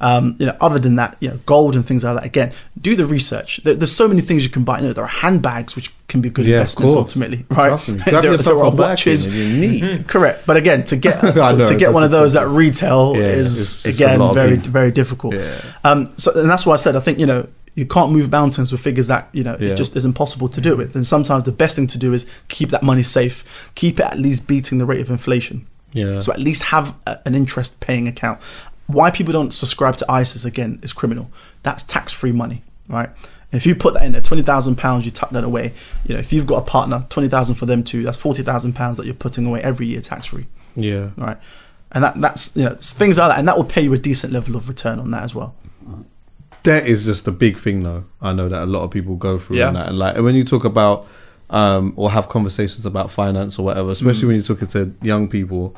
[0.03, 2.25] Um, you know, other than that, you know, gold and things like that.
[2.25, 2.51] Again,
[2.81, 3.61] do the research.
[3.63, 4.79] There, there's so many things you can buy.
[4.79, 7.79] You know, there are handbags which can be good Yeah, investments ultimately, right?
[7.79, 9.33] There, there are watches.
[9.33, 9.99] you're.
[10.03, 13.23] Correct, but again, to get to, know, to get one of those at retail Yeah,
[13.27, 15.35] is again very very difficult.
[15.35, 15.61] Yeah.
[15.85, 18.73] Um, so and that's why I said I think you know you can't move mountains
[18.73, 19.69] with figures that you know Yeah.
[19.69, 20.95] it just is impossible to do it with.
[20.97, 24.19] And sometimes the best thing to do is keep that money safe, keep it at
[24.19, 25.65] least beating the rate of inflation.
[25.93, 26.19] Yeah.
[26.19, 28.39] So at least have a, an interest paying account.
[28.87, 31.29] Why people don't subscribe to ISAs again is criminal.
[31.63, 33.09] That's tax free money, right?
[33.51, 35.73] If you put that in there, twenty thousand pounds, you tuck that away.
[36.05, 38.03] You know, if you've got a partner, twenty thousand for them too.
[38.03, 41.11] That's forty thousand pounds that you're putting away every year tax free, yeah.
[41.17, 41.37] right?
[41.91, 44.33] And that that's you know things like that, and that will pay you a decent
[44.33, 45.55] level of return on that as well.
[46.63, 48.05] Debt is just a big thing, though.
[48.21, 49.67] I know that a lot of people go through Yeah.
[49.67, 49.89] and that.
[49.89, 51.07] And like when you talk about
[51.49, 55.75] um, or have conversations about finance or whatever, especially when you talk to young people,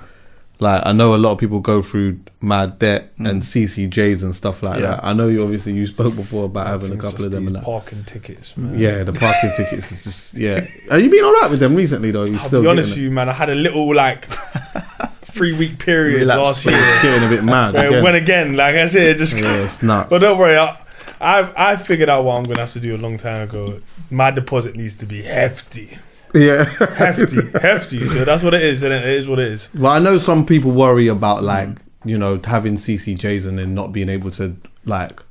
[0.59, 3.25] like I know a lot of people go through mad debt hmm.
[3.25, 4.87] and CCJs and stuff like Yeah.
[4.87, 5.03] that.
[5.05, 7.47] I know you obviously you spoke before about having a couple just of them these
[7.47, 7.63] and that.
[7.65, 8.79] parking tickets, mm, man.
[8.79, 10.65] Yeah, the parking tickets is just yeah.
[10.91, 12.23] Are you been all right with them recently though?
[12.25, 13.29] You I'll still be honest with you, man.
[13.29, 14.25] I had a little like
[15.23, 16.65] three week period Relapse.
[16.65, 16.75] last year.
[16.77, 17.01] it?
[17.01, 17.73] getting a bit mad.
[17.73, 18.03] where it again.
[18.03, 19.35] went again, like I said, just.
[19.37, 20.09] yeah, it's nuts.
[20.09, 20.77] But don't worry, I,
[21.19, 23.81] I I figured out what I'm gonna have to do a long time ago.
[24.09, 25.97] My deposit needs to be hefty,
[26.35, 26.65] yeah.
[26.95, 28.09] hefty, hefty.
[28.09, 29.69] So that's what it is, and it is what it is.
[29.73, 31.69] Well, I know some people worry about like
[32.03, 34.55] you know having CCJs and then not being able to
[34.85, 35.21] like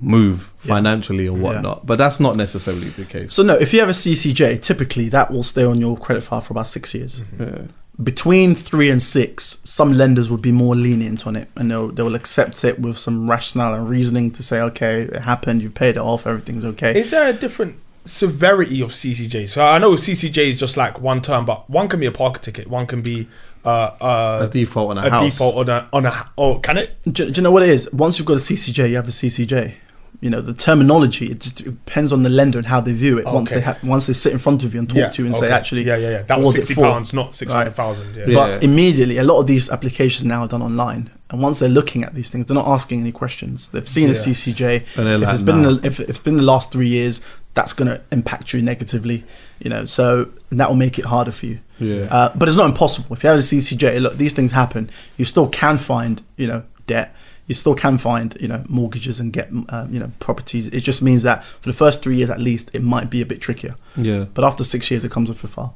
[0.00, 0.74] move Yeah.
[0.74, 3.32] financially or whatnot, but that's not necessarily the case.
[3.34, 6.40] So no, if you have a CCJ, typically that will stay on your credit file
[6.40, 7.20] for about six years.
[7.20, 7.42] Mm-hmm.
[7.42, 7.62] Yeah.
[8.02, 12.02] Between three and six, some lenders would be more lenient on it, and they'll they
[12.02, 15.96] will accept it with some rationale and reasoning to say, okay, it happened, you paid
[15.96, 16.98] it off, everything's okay.
[17.00, 17.76] Is there a different
[18.06, 19.48] severity of CCJ?
[19.48, 22.42] So I know CCJ is just like one term, but one can be a parking
[22.42, 23.28] ticket, one can be
[23.64, 25.22] uh, A uh, default on a, a house.
[25.24, 26.30] default on a on a.
[26.38, 26.96] Oh, can it?
[27.04, 27.92] do, do you know what it is?
[27.92, 29.74] Once you've got a CCJ, you have a CCJ.
[30.20, 31.30] You know the terminology.
[31.30, 33.26] It just depends on the lender and how they view it.
[33.26, 35.36] Once they ha- once they sit in front of you and talk to you and
[35.36, 36.22] say, actually, yeah, yeah, yeah.
[36.22, 36.82] That what was was it sixty for?
[36.82, 38.16] pounds, not six hundred thousand.
[38.16, 38.24] Yeah.
[38.26, 38.34] Yeah.
[38.34, 42.04] But immediately, a lot of these applications now are done online, and once they're looking
[42.04, 43.68] at these things, they're not asking any questions.
[43.68, 44.96] They've seen a CCJ.
[44.96, 45.68] And they're if like, it's been nah.
[45.68, 47.20] in the, if it's been the last three years,
[47.56, 49.24] that's going to impact you negatively.
[49.58, 51.58] You know, so that will make it harder for you.
[51.80, 52.04] Yeah.
[52.10, 53.16] Uh, but it's not impossible.
[53.16, 54.90] If you have a CCJ, look, these things happen.
[55.16, 57.14] You still can find, you know, debt.
[57.46, 60.66] You still can find, you know, mortgages and get, um, you know, properties.
[60.68, 63.26] It just means that for the first three years at least, it might be a
[63.26, 63.76] bit trickier.
[63.96, 64.26] yeah.
[64.34, 65.74] But after six years, it comes with a file.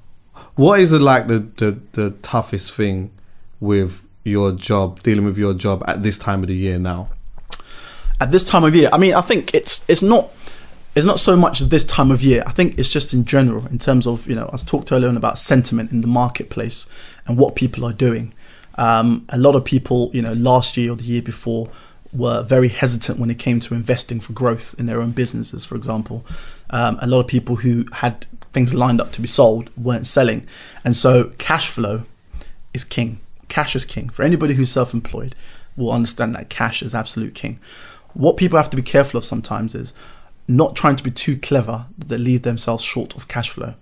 [0.56, 3.10] What is it like the, the the toughest thing
[3.60, 7.08] with your job, dealing with your job at this time of the year now?
[8.20, 8.88] at this time of year.
[8.92, 10.28] I mean, I think it's it's not
[10.94, 12.42] it's not so much this time of year.
[12.46, 15.08] I think it's just in general in terms of you know I was talked earlier
[15.08, 16.86] on about sentiment in the marketplace
[17.26, 18.34] and what people are doing.
[18.76, 21.68] Um, a lot of people, you know, last year or the year before
[22.12, 25.64] were very hesitant when it came to investing for growth in their own businesses.
[25.64, 26.24] For example,
[26.70, 30.46] um, a lot of people who had things lined up to be sold weren't selling,
[30.84, 32.04] and so cash flow
[32.74, 33.20] is king.
[33.48, 35.34] Cash is king for anybody who's self-employed.
[35.76, 37.60] Will understand that cash is absolute king
[38.14, 39.94] what people have to be careful of sometimes is
[40.56, 43.74] not trying to be too clever that they leave themselves short of cash flow.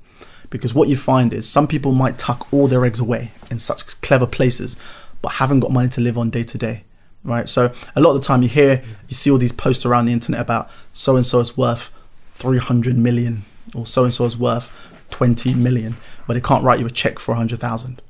[0.51, 4.01] Because what you find is some people might tuck all their eggs away in such
[4.01, 4.77] clever places,
[5.21, 6.85] but haven't got money to live on day to day.
[7.25, 7.49] Right.
[7.49, 10.13] So a lot of the time you hear, you see all these posts around the
[10.13, 11.91] internet about so and so is worth
[12.33, 13.45] 300 million
[13.75, 14.73] or so and so is worth
[15.11, 15.97] 20 million,
[16.27, 18.01] but they can't write you a check for 100,000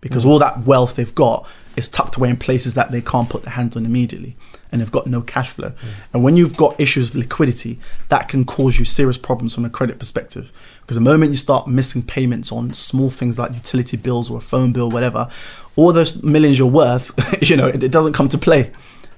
[0.00, 0.28] because mm.
[0.28, 1.46] all that wealth they've got
[1.76, 4.36] is tucked away in places that they can't put their hands on immediately
[4.70, 5.72] and they've got no cash flow.
[6.12, 9.70] And when you've got issues of liquidity, that can cause you serious problems from a
[9.70, 10.52] credit perspective.
[10.80, 14.42] Because the moment you start missing payments on small things like utility bills or a
[14.42, 15.28] phone bill, whatever,
[15.76, 17.12] all those millions you're worth,
[17.48, 18.70] you know, it, it doesn't come to play.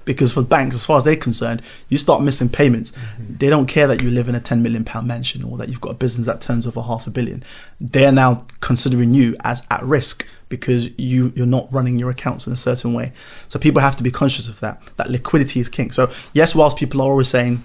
[0.05, 2.91] Because for banks, as far as they're concerned, you start missing payments.
[2.91, 3.37] Mm-hmm.
[3.37, 5.81] They don't care that you live in a 10 million pound mansion or that you've
[5.81, 7.43] got a business that turns over half a billion.
[7.79, 12.53] They're now considering you as at risk because you you're not running your accounts in
[12.53, 13.11] a certain way.
[13.47, 14.81] So people have to be conscious of that.
[14.97, 15.91] That liquidity is king.
[15.91, 17.63] So yes, whilst people are always saying,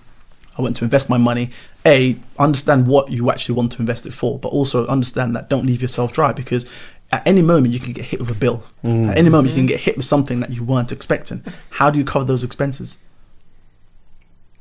[0.58, 1.50] I want to invest my money.
[1.86, 5.66] A, understand what you actually want to invest it for, but also understand that don't
[5.66, 6.64] leave yourself dry because
[7.12, 8.64] at any moment you can get hit with a bill.
[8.82, 11.44] At any moment you can get hit with something that you weren't expecting.
[11.70, 12.98] How do you cover those expenses?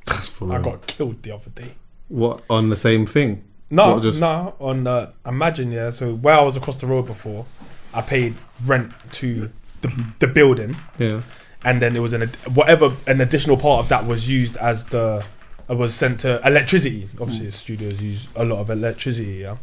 [0.06, 1.76] That's for I got killed the other day.
[2.10, 3.44] What on the same thing?
[3.70, 4.56] No, What, just- no.
[4.60, 5.90] On uh, imagine yeah.
[5.90, 7.46] So where I was across the road before,
[7.94, 8.36] I paid
[8.66, 9.50] rent to
[9.82, 11.22] the the building, Yeah.
[11.64, 14.86] and then there was an ad- whatever an additional part of that was used as
[14.86, 15.26] the
[15.70, 17.10] uh, was sent to electricity.
[17.20, 19.40] Obviously, studios use a lot of electricity.
[19.42, 19.58] Yeah.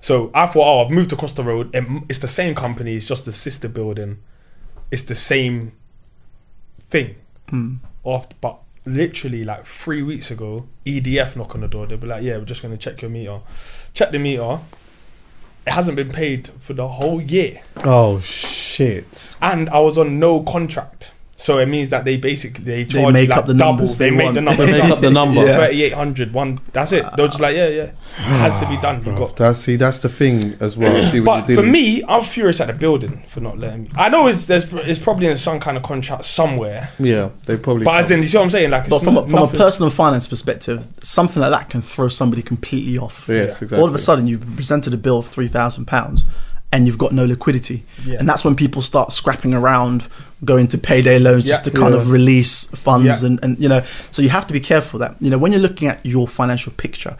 [0.00, 1.74] So I thought, oh, I've moved across the road.
[1.74, 2.94] It, it's the same company.
[2.96, 4.18] It's just the sister building.
[4.90, 5.72] It's the same
[6.90, 7.16] thing.
[7.48, 7.76] Hmm.
[8.06, 11.86] After, but literally like three weeks ago, EDF knock on the door.
[11.86, 13.40] They'll be like, "Yeah, we're just gonna check your meter."
[13.94, 14.58] Check the meter.
[15.66, 19.34] It hasn't been paid for the whole year, Oh shit.
[19.40, 21.12] and I was on no contract.
[21.36, 23.72] So it means that they basically they charge make you like up the double.
[23.78, 24.34] numbers They, they make want.
[24.36, 24.66] the number.
[24.66, 25.44] They make up the number.
[25.44, 25.56] Yeah.
[25.56, 26.60] Thirty eight hundred one.
[26.72, 27.04] That's it.
[27.16, 29.04] They're just like, yeah, yeah, it has to be done.
[29.04, 29.36] You Bruv, got.
[29.36, 31.10] that's see that's the thing as well.
[31.10, 31.72] See what But you for did.
[31.72, 33.90] me, I'm furious at the building for not letting me.
[33.96, 36.90] I know it's there's it's probably in some kind of contract somewhere.
[37.00, 37.84] yeah, they probably.
[37.84, 38.70] But as in, you see what I'm saying?
[38.70, 41.68] Like, it's But from a, not- from a nothing- personal finance perspective, something like that
[41.68, 43.26] can throw somebody completely off.
[43.28, 43.78] yes, exactly.
[43.80, 46.26] All of a sudden, you've been presented a bill of three thousand pounds,
[46.72, 48.18] and you've got no liquidity, Yeah.
[48.20, 50.06] and that's when people start scrapping around,
[50.44, 52.00] going to payday loans just to kind Yeah.
[52.00, 53.26] of release funds, Yeah.
[53.28, 55.60] and, and you know, so you have to be careful that you know when you're
[55.62, 57.16] looking at your financial picture,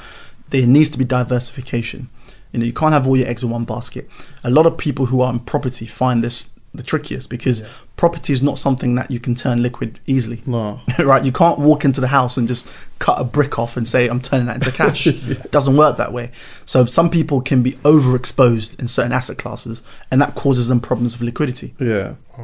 [0.50, 2.08] there needs to be diversification.
[2.52, 4.08] You know, you can't have all your eggs in one basket.
[4.44, 7.66] A lot of people who are in property find this the trickiest because Yeah.
[7.96, 10.80] property is not something that you can turn liquid easily no.
[10.98, 11.22] right?
[11.24, 12.68] You can't walk into the house and just
[12.98, 15.06] cut a brick off and say, I'm turning that into cash.
[15.34, 16.32] It doesn't work that way.
[16.64, 21.12] So some people can be overexposed in certain asset classes, and that causes them problems
[21.18, 21.74] with liquidity.
[21.78, 22.14] Yeah.
[22.36, 22.42] Oh.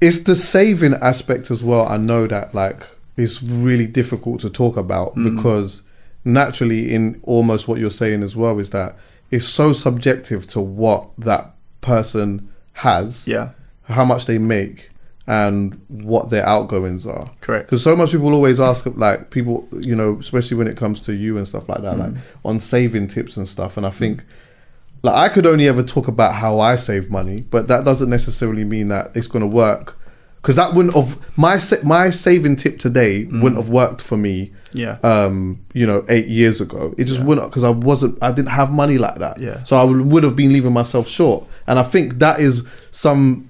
[0.00, 1.86] It's the saving aspect as well.
[1.88, 2.86] I know that like
[3.16, 5.34] it's really difficult to talk about mm.
[5.34, 5.82] because
[6.24, 8.96] naturally in almost what you're saying as well is that
[9.30, 13.50] it's so subjective to what that person has, Yeah,
[13.84, 14.90] how much they make
[15.26, 17.30] and what their outgoings are.
[17.42, 17.66] correct.
[17.66, 21.14] Because so much people always ask, like people, you know, especially when it comes to
[21.14, 22.18] you and stuff like that, like mm.
[22.46, 23.76] on saving tips and stuff.
[23.76, 24.24] And I think,
[25.02, 28.64] like, I could only ever talk about how I save money, but that doesn't necessarily
[28.64, 29.96] mean that it's going to work.
[30.42, 34.52] Because that wouldn't have my my saving tip today wouldn't have worked for me.
[34.72, 34.98] Yeah.
[35.02, 38.70] Um, you know, eight years ago, it just wouldn't because I wasn't, I didn't have
[38.70, 39.40] money like that.
[39.40, 39.62] Yeah.
[39.64, 43.48] So I would, would have been leaving myself short, and I think that is some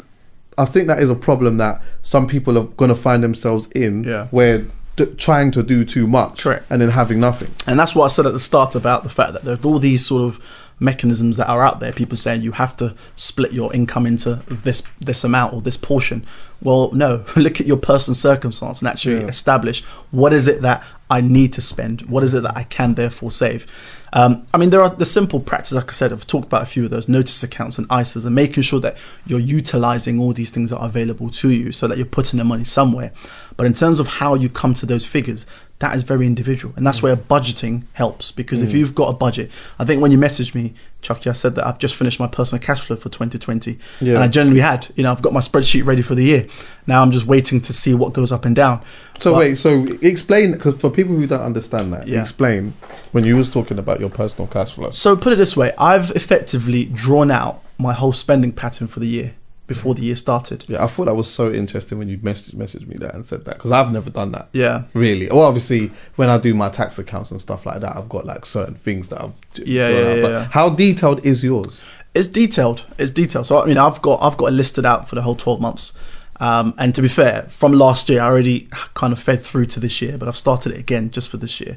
[0.57, 4.03] I think that is a problem that some people are going to find themselves in,
[4.05, 4.27] Yeah.
[4.33, 6.65] where d- trying to do too much, Correct.
[6.71, 7.55] and then having nothing.
[7.67, 10.05] And that's what I said at the start about the fact that there's all these
[10.07, 10.41] sort of
[10.81, 11.93] mechanisms that are out there.
[11.93, 16.25] People saying you have to split your income into this this amount or this portion.
[16.63, 17.25] Well, no.
[17.37, 19.27] Look at your personal circumstance and actually Yeah.
[19.29, 22.03] establish what is it that I need to spend.
[22.03, 23.67] What is it that I can therefore save.
[24.13, 26.67] Um, I mean, there are the simple practices, like I said, I've talked about a
[26.67, 30.51] few of those notice accounts and ISAs, and making sure that you're utilizing all these
[30.51, 33.13] things that are available to you so that you're putting the money somewhere.
[33.57, 35.47] But in terms of how you come to those figures,
[35.81, 36.75] that is very individual.
[36.77, 37.05] And that's mm.
[37.05, 38.75] where budgeting helps because if mm.
[38.75, 41.79] you've got a budget, I think when you messaged me, Chuckie, I said that I've
[41.79, 43.79] just finished my personal cash flow for 2020.
[44.01, 44.15] Yeah.
[44.15, 46.49] And I generally had, you know, I've got my spreadsheet ready for the year.
[46.89, 48.83] Now I'm just waiting to see what goes up and down.
[49.21, 52.21] So But- wait, so explain because for people who don't understand that, Yeah.
[52.21, 52.75] explain
[53.13, 54.91] when you was talking about your personal cash flow.
[54.91, 59.07] So put it this way, I've effectively drawn out my whole spending pattern for the
[59.07, 59.35] year
[59.69, 60.65] before the year started.
[60.67, 63.45] Yeah, I thought that was so interesting when you messaged messaged me that and said
[63.45, 64.49] that because I've never done that.
[64.53, 64.83] Yeah.
[64.95, 65.29] Really?
[65.29, 68.45] Well, obviously, when I do my tax accounts and stuff like that, I've got like
[68.47, 70.17] certain things that I've Yeah, yeah, out.
[70.17, 70.49] yeah, But yeah.
[70.51, 71.85] how detailed is yours?
[72.15, 72.85] It's detailed.
[72.99, 73.47] It's detailed.
[73.47, 75.93] So I mean, I've got I've got it listed out for the whole twelve months.
[76.41, 79.81] Um, and to be fair, from last year, I already kind of fed through to
[79.81, 81.77] this year, but I've started it again just for this year.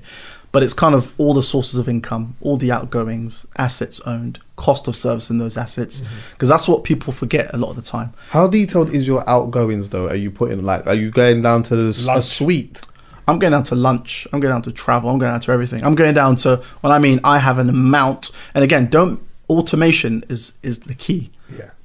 [0.51, 4.87] But it's kind of all the sources of income, all the outgoings, assets owned, cost
[4.87, 6.13] of servicing those assets, mm-hmm.
[6.33, 8.13] because that's what people forget a lot of the time.
[8.29, 10.09] How detailed is your outgoings though?
[10.09, 12.81] Are you putting like, are you going down to the, a suite?
[13.27, 14.27] I'm going down to lunch.
[14.33, 15.09] I'm going down to travel.
[15.09, 15.83] I'm going down to everything.
[15.83, 18.31] I'm going down to well, I mean I have an amount.
[18.53, 21.31] And again, don't automation is is the key.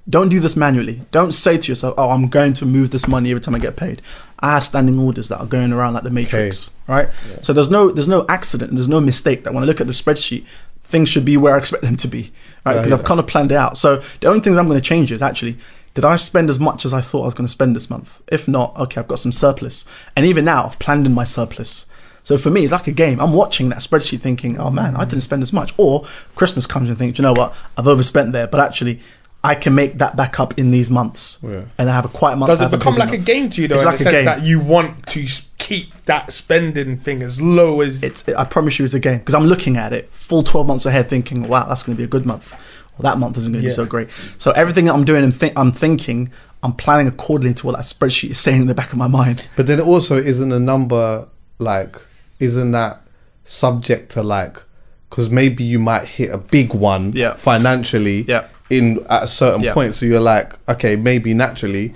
[0.07, 0.11] Yeah.
[0.11, 1.03] Don't do this manually.
[1.11, 3.77] Don't say to yourself, "Oh, I'm going to move this money every time I get
[3.77, 4.03] paid."
[4.39, 7.09] I have standing orders that are going around like the matrix, right?
[7.43, 8.73] So there's no there's no accident.
[8.73, 10.45] There's no mistake that when I look at the spreadsheet,
[10.83, 12.33] things should be where I expect them to be,
[12.65, 12.75] right?
[12.75, 12.97] Because yeah.
[12.97, 13.79] I've kind of planned it out.
[13.79, 15.59] So the only things I'm going to change is actually.
[15.95, 18.21] Did I spend as much as I thought I was going to spend this month?
[18.29, 19.87] If not, okay, I've got some surplus.
[20.15, 21.87] And even now, I've planned in my surplus.
[22.23, 23.19] So for me, it's like a game.
[23.19, 25.73] I'm watching that spreadsheet thinking, oh man, I didn't spend as much.
[25.79, 26.05] Or
[26.35, 27.55] Christmas comes and think, "Do you know what?
[27.79, 29.01] I've overspent there, but actually,
[29.47, 31.39] I can make that back up in these months.
[31.43, 31.63] Yeah.
[31.79, 32.49] And I have a quiet month.
[32.51, 33.75] Does I it become busy like a game to you though?
[33.77, 34.25] It's in like the a sense game.
[34.27, 35.27] that you want to
[35.59, 39.35] keep that spending thing as low as It's, I promise you, it's a game because
[39.35, 42.09] I'm looking at it full 12 months ahead, thinking, wow, that's going to be a
[42.09, 42.53] good month.
[42.99, 43.71] Or that month isn't going to Yeah.
[43.73, 44.09] be so great.
[44.39, 46.31] So everything that I'm doing and think I'm thinking,
[46.63, 49.49] I'm planning accordingly to what that spreadsheet is saying in the back of my mind.
[49.57, 51.29] But then also, isn't a number
[51.59, 51.97] like,
[52.39, 53.03] isn't that
[53.45, 54.63] subject to like,
[55.11, 57.35] because maybe you might hit a big one Yeah.
[57.35, 58.47] financially Yeah.
[58.71, 59.75] In at a certain Yeah.
[59.75, 59.95] point.
[59.95, 61.95] So you're like, okay, maybe naturally,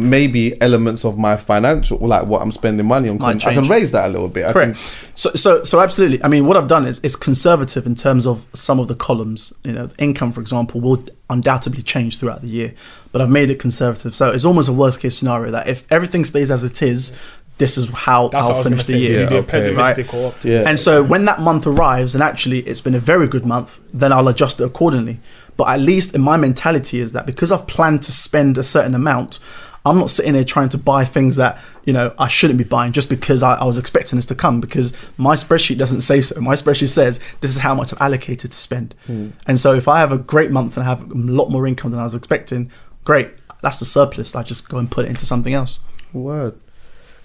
[0.00, 3.90] maybe elements of my financial, like what I'm spending money on, can, I can raise
[3.90, 4.46] that a little bit.
[4.46, 4.74] I Correct.
[4.76, 4.84] can-
[5.16, 6.22] So, so, so absolutely.
[6.22, 9.52] I mean, what I've done is is conservative in terms of some of the columns.
[9.64, 12.74] You know, income, for example, will undoubtedly change throughout the year,
[13.10, 14.14] but I've made it conservative.
[14.14, 17.16] So it's almost a worst case scenario that if everything stays as it is,
[17.58, 18.98] this is how that's I I'll finish the say.
[19.00, 19.14] year.
[19.14, 19.50] Do you be Yeah, okay.
[19.50, 20.62] pessimistic or optimistic?
[20.64, 20.70] Yeah.
[20.70, 24.12] And so when that month arrives and actually it's been a very good month, then
[24.12, 25.18] I'll adjust it accordingly.
[25.58, 28.94] But at least in my mentality is that because I've planned to spend a certain
[28.94, 29.40] amount,
[29.84, 32.92] I'm not sitting there trying to buy things that, you know, I shouldn't be buying
[32.92, 36.40] just because I, I was expecting this to come because my spreadsheet doesn't say so.
[36.40, 38.94] My spreadsheet says this is how much I've allocated to spend.
[39.06, 39.30] Hmm.
[39.48, 41.90] And so if I have a great month and I have a lot more income
[41.90, 42.70] than I was expecting,
[43.02, 43.30] great.
[43.60, 44.36] That's the surplus.
[44.36, 45.80] I just go and put it into something else.
[46.12, 46.56] Word.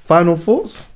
[0.03, 0.87] Final thoughts?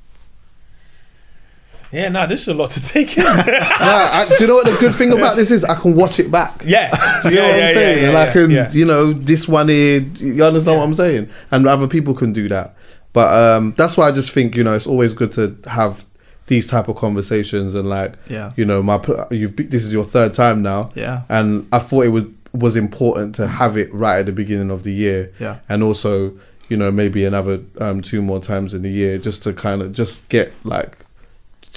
[1.91, 3.23] Yeah, no, this is a lot to take in.
[3.25, 5.63] nah, I, do you know what the good thing about this is?
[5.63, 6.63] I can watch it back.
[6.65, 8.01] yeah, Do you know yeah, what I'm saying?
[8.03, 8.71] yeah, and I can, yeah.
[8.71, 9.99] you know, this one here.
[10.15, 11.29] You understand what I'm saying?
[11.51, 12.75] And other people can do that.
[13.13, 16.05] But um, that's why I just think you know it's always good to have
[16.47, 18.53] these type of conversations and like Yeah.
[18.55, 21.23] you know my you've be- this is your third time now Yeah.
[21.29, 22.23] and I thought it was
[22.53, 25.57] was important to have it right at the beginning of the year Yeah.
[25.67, 26.33] and also
[26.69, 29.91] you know maybe another um, two more times in the year just to kind of
[29.93, 30.97] just get like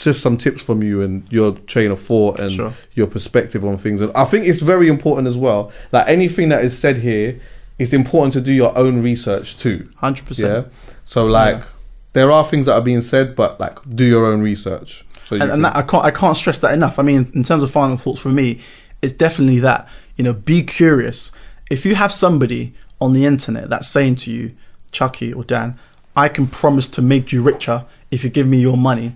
[0.05, 2.72] just some tips from you and your train of thought and Sure.
[2.94, 6.64] your perspective on things and I think it's very important as well like anything that
[6.64, 7.40] is said here
[7.78, 10.38] it's important to do your own research too 100%.
[10.38, 10.64] yeah
[11.05, 11.62] so like
[12.12, 15.51] there are things that are being said but like do your own research so and,
[15.51, 16.98] and that, I can't I can't stress that enough.
[16.98, 18.59] I mean, in terms of final thoughts for me,
[19.01, 21.30] it's definitely that you know, be curious.
[21.70, 24.57] If you have somebody on the internet that's saying to you,
[24.90, 25.78] Chuckie or Dan,
[26.16, 29.14] I can promise to make you richer if you give me your money,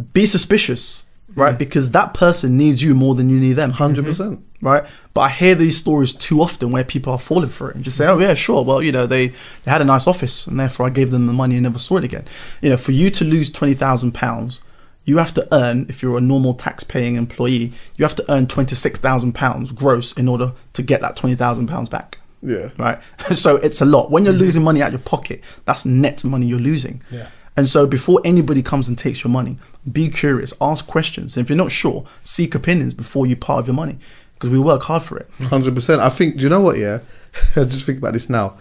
[0.00, 1.54] be suspicious, right?
[1.54, 1.58] Mm.
[1.58, 4.66] Because that person needs you more than you need them 100% mm-hmm.
[4.66, 4.84] right?
[5.14, 7.96] But I hear these stories too often where people are falling for it and just
[7.96, 8.10] say, mm.
[8.10, 8.64] "Oh yeah, sure.
[8.64, 11.32] Well, you know, they, they had a nice office, and therefore I gave them the
[11.32, 12.26] money and never saw it again."
[12.60, 14.60] You know, for you to lose twenty thousand pounds,
[15.04, 18.98] you have to earn, if you're a normal tax-paying employee, you have to earn twenty-six
[18.98, 22.18] thousand pounds gross in order to get that twenty thousand pounds back.
[22.42, 22.98] yeah Right,
[23.34, 24.10] so it's a lot.
[24.10, 24.42] When you're mm-hmm.
[24.42, 27.02] losing money out of your pocket, that's net money you're losing.
[27.10, 27.28] Yeah.
[27.56, 29.58] And so before anybody comes and takes your money,
[29.90, 31.36] be curious, ask questions.
[31.36, 33.98] And if you're not sure, seek opinions before you part of your money.
[34.34, 35.28] because we work hard for it.
[35.48, 36.00] Hundred percent.
[36.00, 36.36] I think.
[36.36, 36.78] Do you know what?
[36.78, 37.00] Yeah,
[37.56, 38.56] I just think about this now.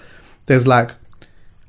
[0.45, 0.91] There's like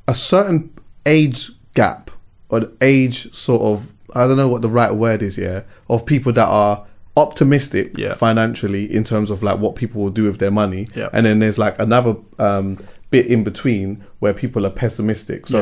[0.08, 0.70] a certain
[1.06, 2.10] age gap
[2.48, 3.88] or age sort of.
[4.14, 5.38] I don't know what the right word is.
[5.38, 6.84] Yeah, of people that are
[7.16, 8.14] optimistic Yeah.
[8.14, 10.88] financially in terms of like what people will do with their money.
[10.94, 11.08] Yeah.
[11.12, 12.78] And then there's like another um,
[13.10, 15.46] bit in between where people are pessimistic.
[15.46, 15.58] So,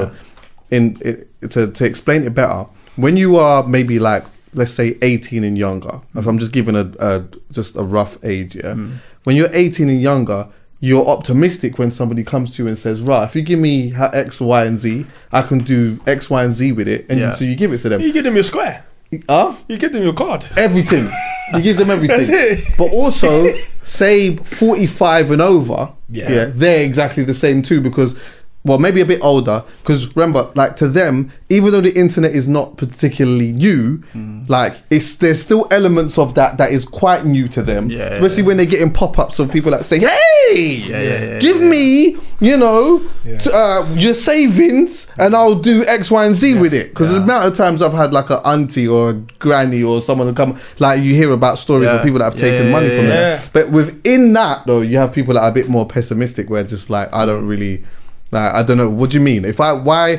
[0.70, 0.76] Yeah.
[0.76, 2.66] in it, to to explain it better,
[2.98, 4.24] when you are maybe like
[4.54, 8.56] let's say 18 and younger, so I'm just giving a, a just a rough age,
[8.56, 8.74] yeah.
[8.74, 8.96] Mm.
[9.24, 10.48] When you're 18 and younger,
[10.80, 14.40] you're optimistic when somebody comes to you and says, "Right, if you give me X,
[14.40, 17.32] Y, and Z, I can do X, Y, and Z with it," and Yeah.
[17.32, 18.00] so you give it to them.
[18.00, 18.84] You give them your square.
[19.28, 19.54] Huh?
[19.68, 20.46] You give them your card.
[20.56, 21.08] everything.
[21.54, 22.26] You give them everything.
[22.26, 22.74] That's it.
[22.76, 23.50] But also,
[23.82, 26.30] say 45 and over, Yeah.
[26.30, 26.44] yeah.
[26.52, 28.18] they're exactly the same too because,
[28.64, 29.62] well, maybe a bit older.
[29.80, 34.02] Because remember, like to them, even though the internet is not particularly new,
[34.48, 37.88] like it's there's still elements of that that is quite new to them.
[37.90, 41.60] Yeah, especially when they're getting pop ups of people that say, "Hey, yeah, yeah, give
[41.62, 43.38] me, you know, Yeah.
[43.38, 47.16] t- uh, your savings, and I'll do X, Y, and Z with it." Because the
[47.22, 50.58] amount of times I've had like an auntie or a granny or someone to come,
[50.78, 51.96] like you hear about stories Yeah.
[51.96, 53.36] of people that have Yeah, taken yeah, money from yeah.
[53.36, 53.40] them.
[53.52, 56.90] But within that, though, you have people that are a bit more pessimistic, where just
[56.90, 57.84] like I don't really.
[58.30, 58.90] Like, I don't know.
[58.90, 59.46] What do you mean?
[59.46, 60.16] If I why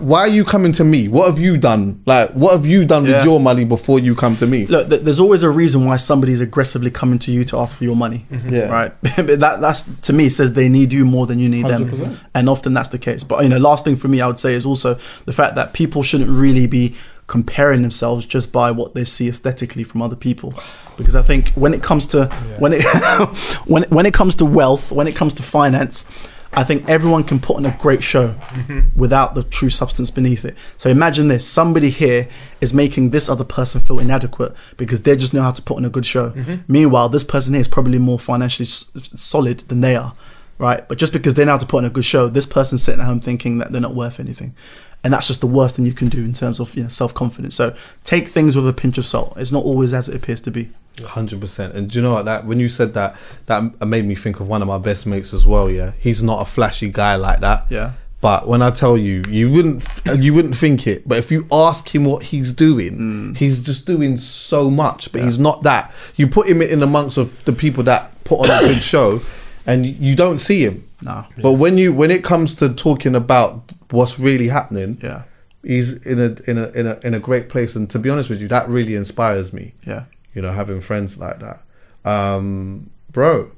[0.00, 1.06] why are you coming to me?
[1.06, 2.02] What have you done?
[2.06, 3.18] Like what have you done Yeah.
[3.18, 4.66] with your money before you come to me?
[4.66, 7.84] Look, th- there's always a reason why somebody's aggressively coming to you to ask for
[7.84, 8.26] your money.
[8.32, 8.52] Mm-hmm.
[8.54, 8.68] Yeah.
[8.68, 8.92] Right.
[9.16, 12.18] But that that's to me says they need you more than you need them, 100%.
[12.34, 13.22] and often that's the case.
[13.22, 15.72] But you know, last thing for me, I would say is also the fact that
[15.72, 16.96] people shouldn't really be
[17.28, 20.52] comparing themselves just by what they see aesthetically from other people,
[20.98, 22.26] because I think when it comes to
[22.58, 22.82] when it
[23.66, 26.06] when when it comes to wealth, when it comes to finance.
[26.54, 28.98] I think everyone can put on a great show mm-hmm.
[28.98, 30.56] without the true substance beneath it.
[30.76, 32.28] So imagine this: somebody here
[32.60, 35.84] is making this other person feel inadequate because they just know how to put on
[35.84, 36.30] a good show.
[36.30, 36.56] Mm-hmm.
[36.68, 40.14] Meanwhile, this person here is probably more financially s- solid than they are,
[40.58, 40.86] right?
[40.86, 43.00] But just because they know how to put on a good show, this person's sitting
[43.00, 44.54] at home thinking that they're not worth anything,
[45.02, 47.14] and that's just the worst thing you can do in terms of you know, self
[47.14, 47.54] confidence.
[47.54, 47.74] So
[48.04, 49.32] take things with a pinch of salt.
[49.38, 50.68] It's not always as it appears to be.
[51.04, 51.74] Hundred percent.
[51.74, 52.24] And do you know what?
[52.24, 53.16] That when you said that,
[53.46, 55.70] that made me think of one of my best mates as well.
[55.70, 57.66] Yeah, he's not a flashy guy like that.
[57.70, 57.92] Yeah.
[58.20, 61.08] But when I tell you, you wouldn't, uh, you wouldn't think it.
[61.08, 63.36] But if you ask him what he's doing, mm.
[63.36, 65.10] he's just doing so much.
[65.10, 65.92] But he's not that.
[66.14, 69.22] You put him in amongst of the people that put on a good show,
[69.66, 70.84] and you don't see him.
[71.02, 71.26] No.
[71.42, 75.22] But when you, when it comes to talking about what's really happening, Yeah.
[75.64, 77.74] he's in a in a in a in a great place.
[77.74, 80.04] And to be honest with you, that really inspires me Yeah.
[80.34, 81.62] You know, having friends like that.
[82.08, 83.52] Um, bro,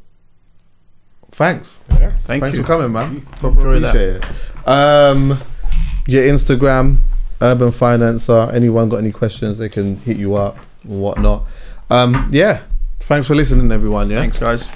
[1.33, 1.79] thanks.
[1.91, 2.16] Yeah.
[2.22, 2.62] Thank thanks you.
[2.62, 3.16] for coming, man.
[3.16, 3.97] Enjoy Proper that.
[3.97, 4.68] it.
[4.68, 5.39] Um,
[6.07, 6.99] your Instagram,
[7.41, 8.51] Urban Financier.
[8.53, 9.59] Anyone got any questions?
[9.59, 10.59] They can hit you up
[10.89, 11.45] or whatnot.
[11.91, 12.62] Um, yeah.
[13.01, 14.11] Thanks for listening, everyone.
[14.11, 14.20] Yeah.
[14.20, 14.70] Thanks, guys.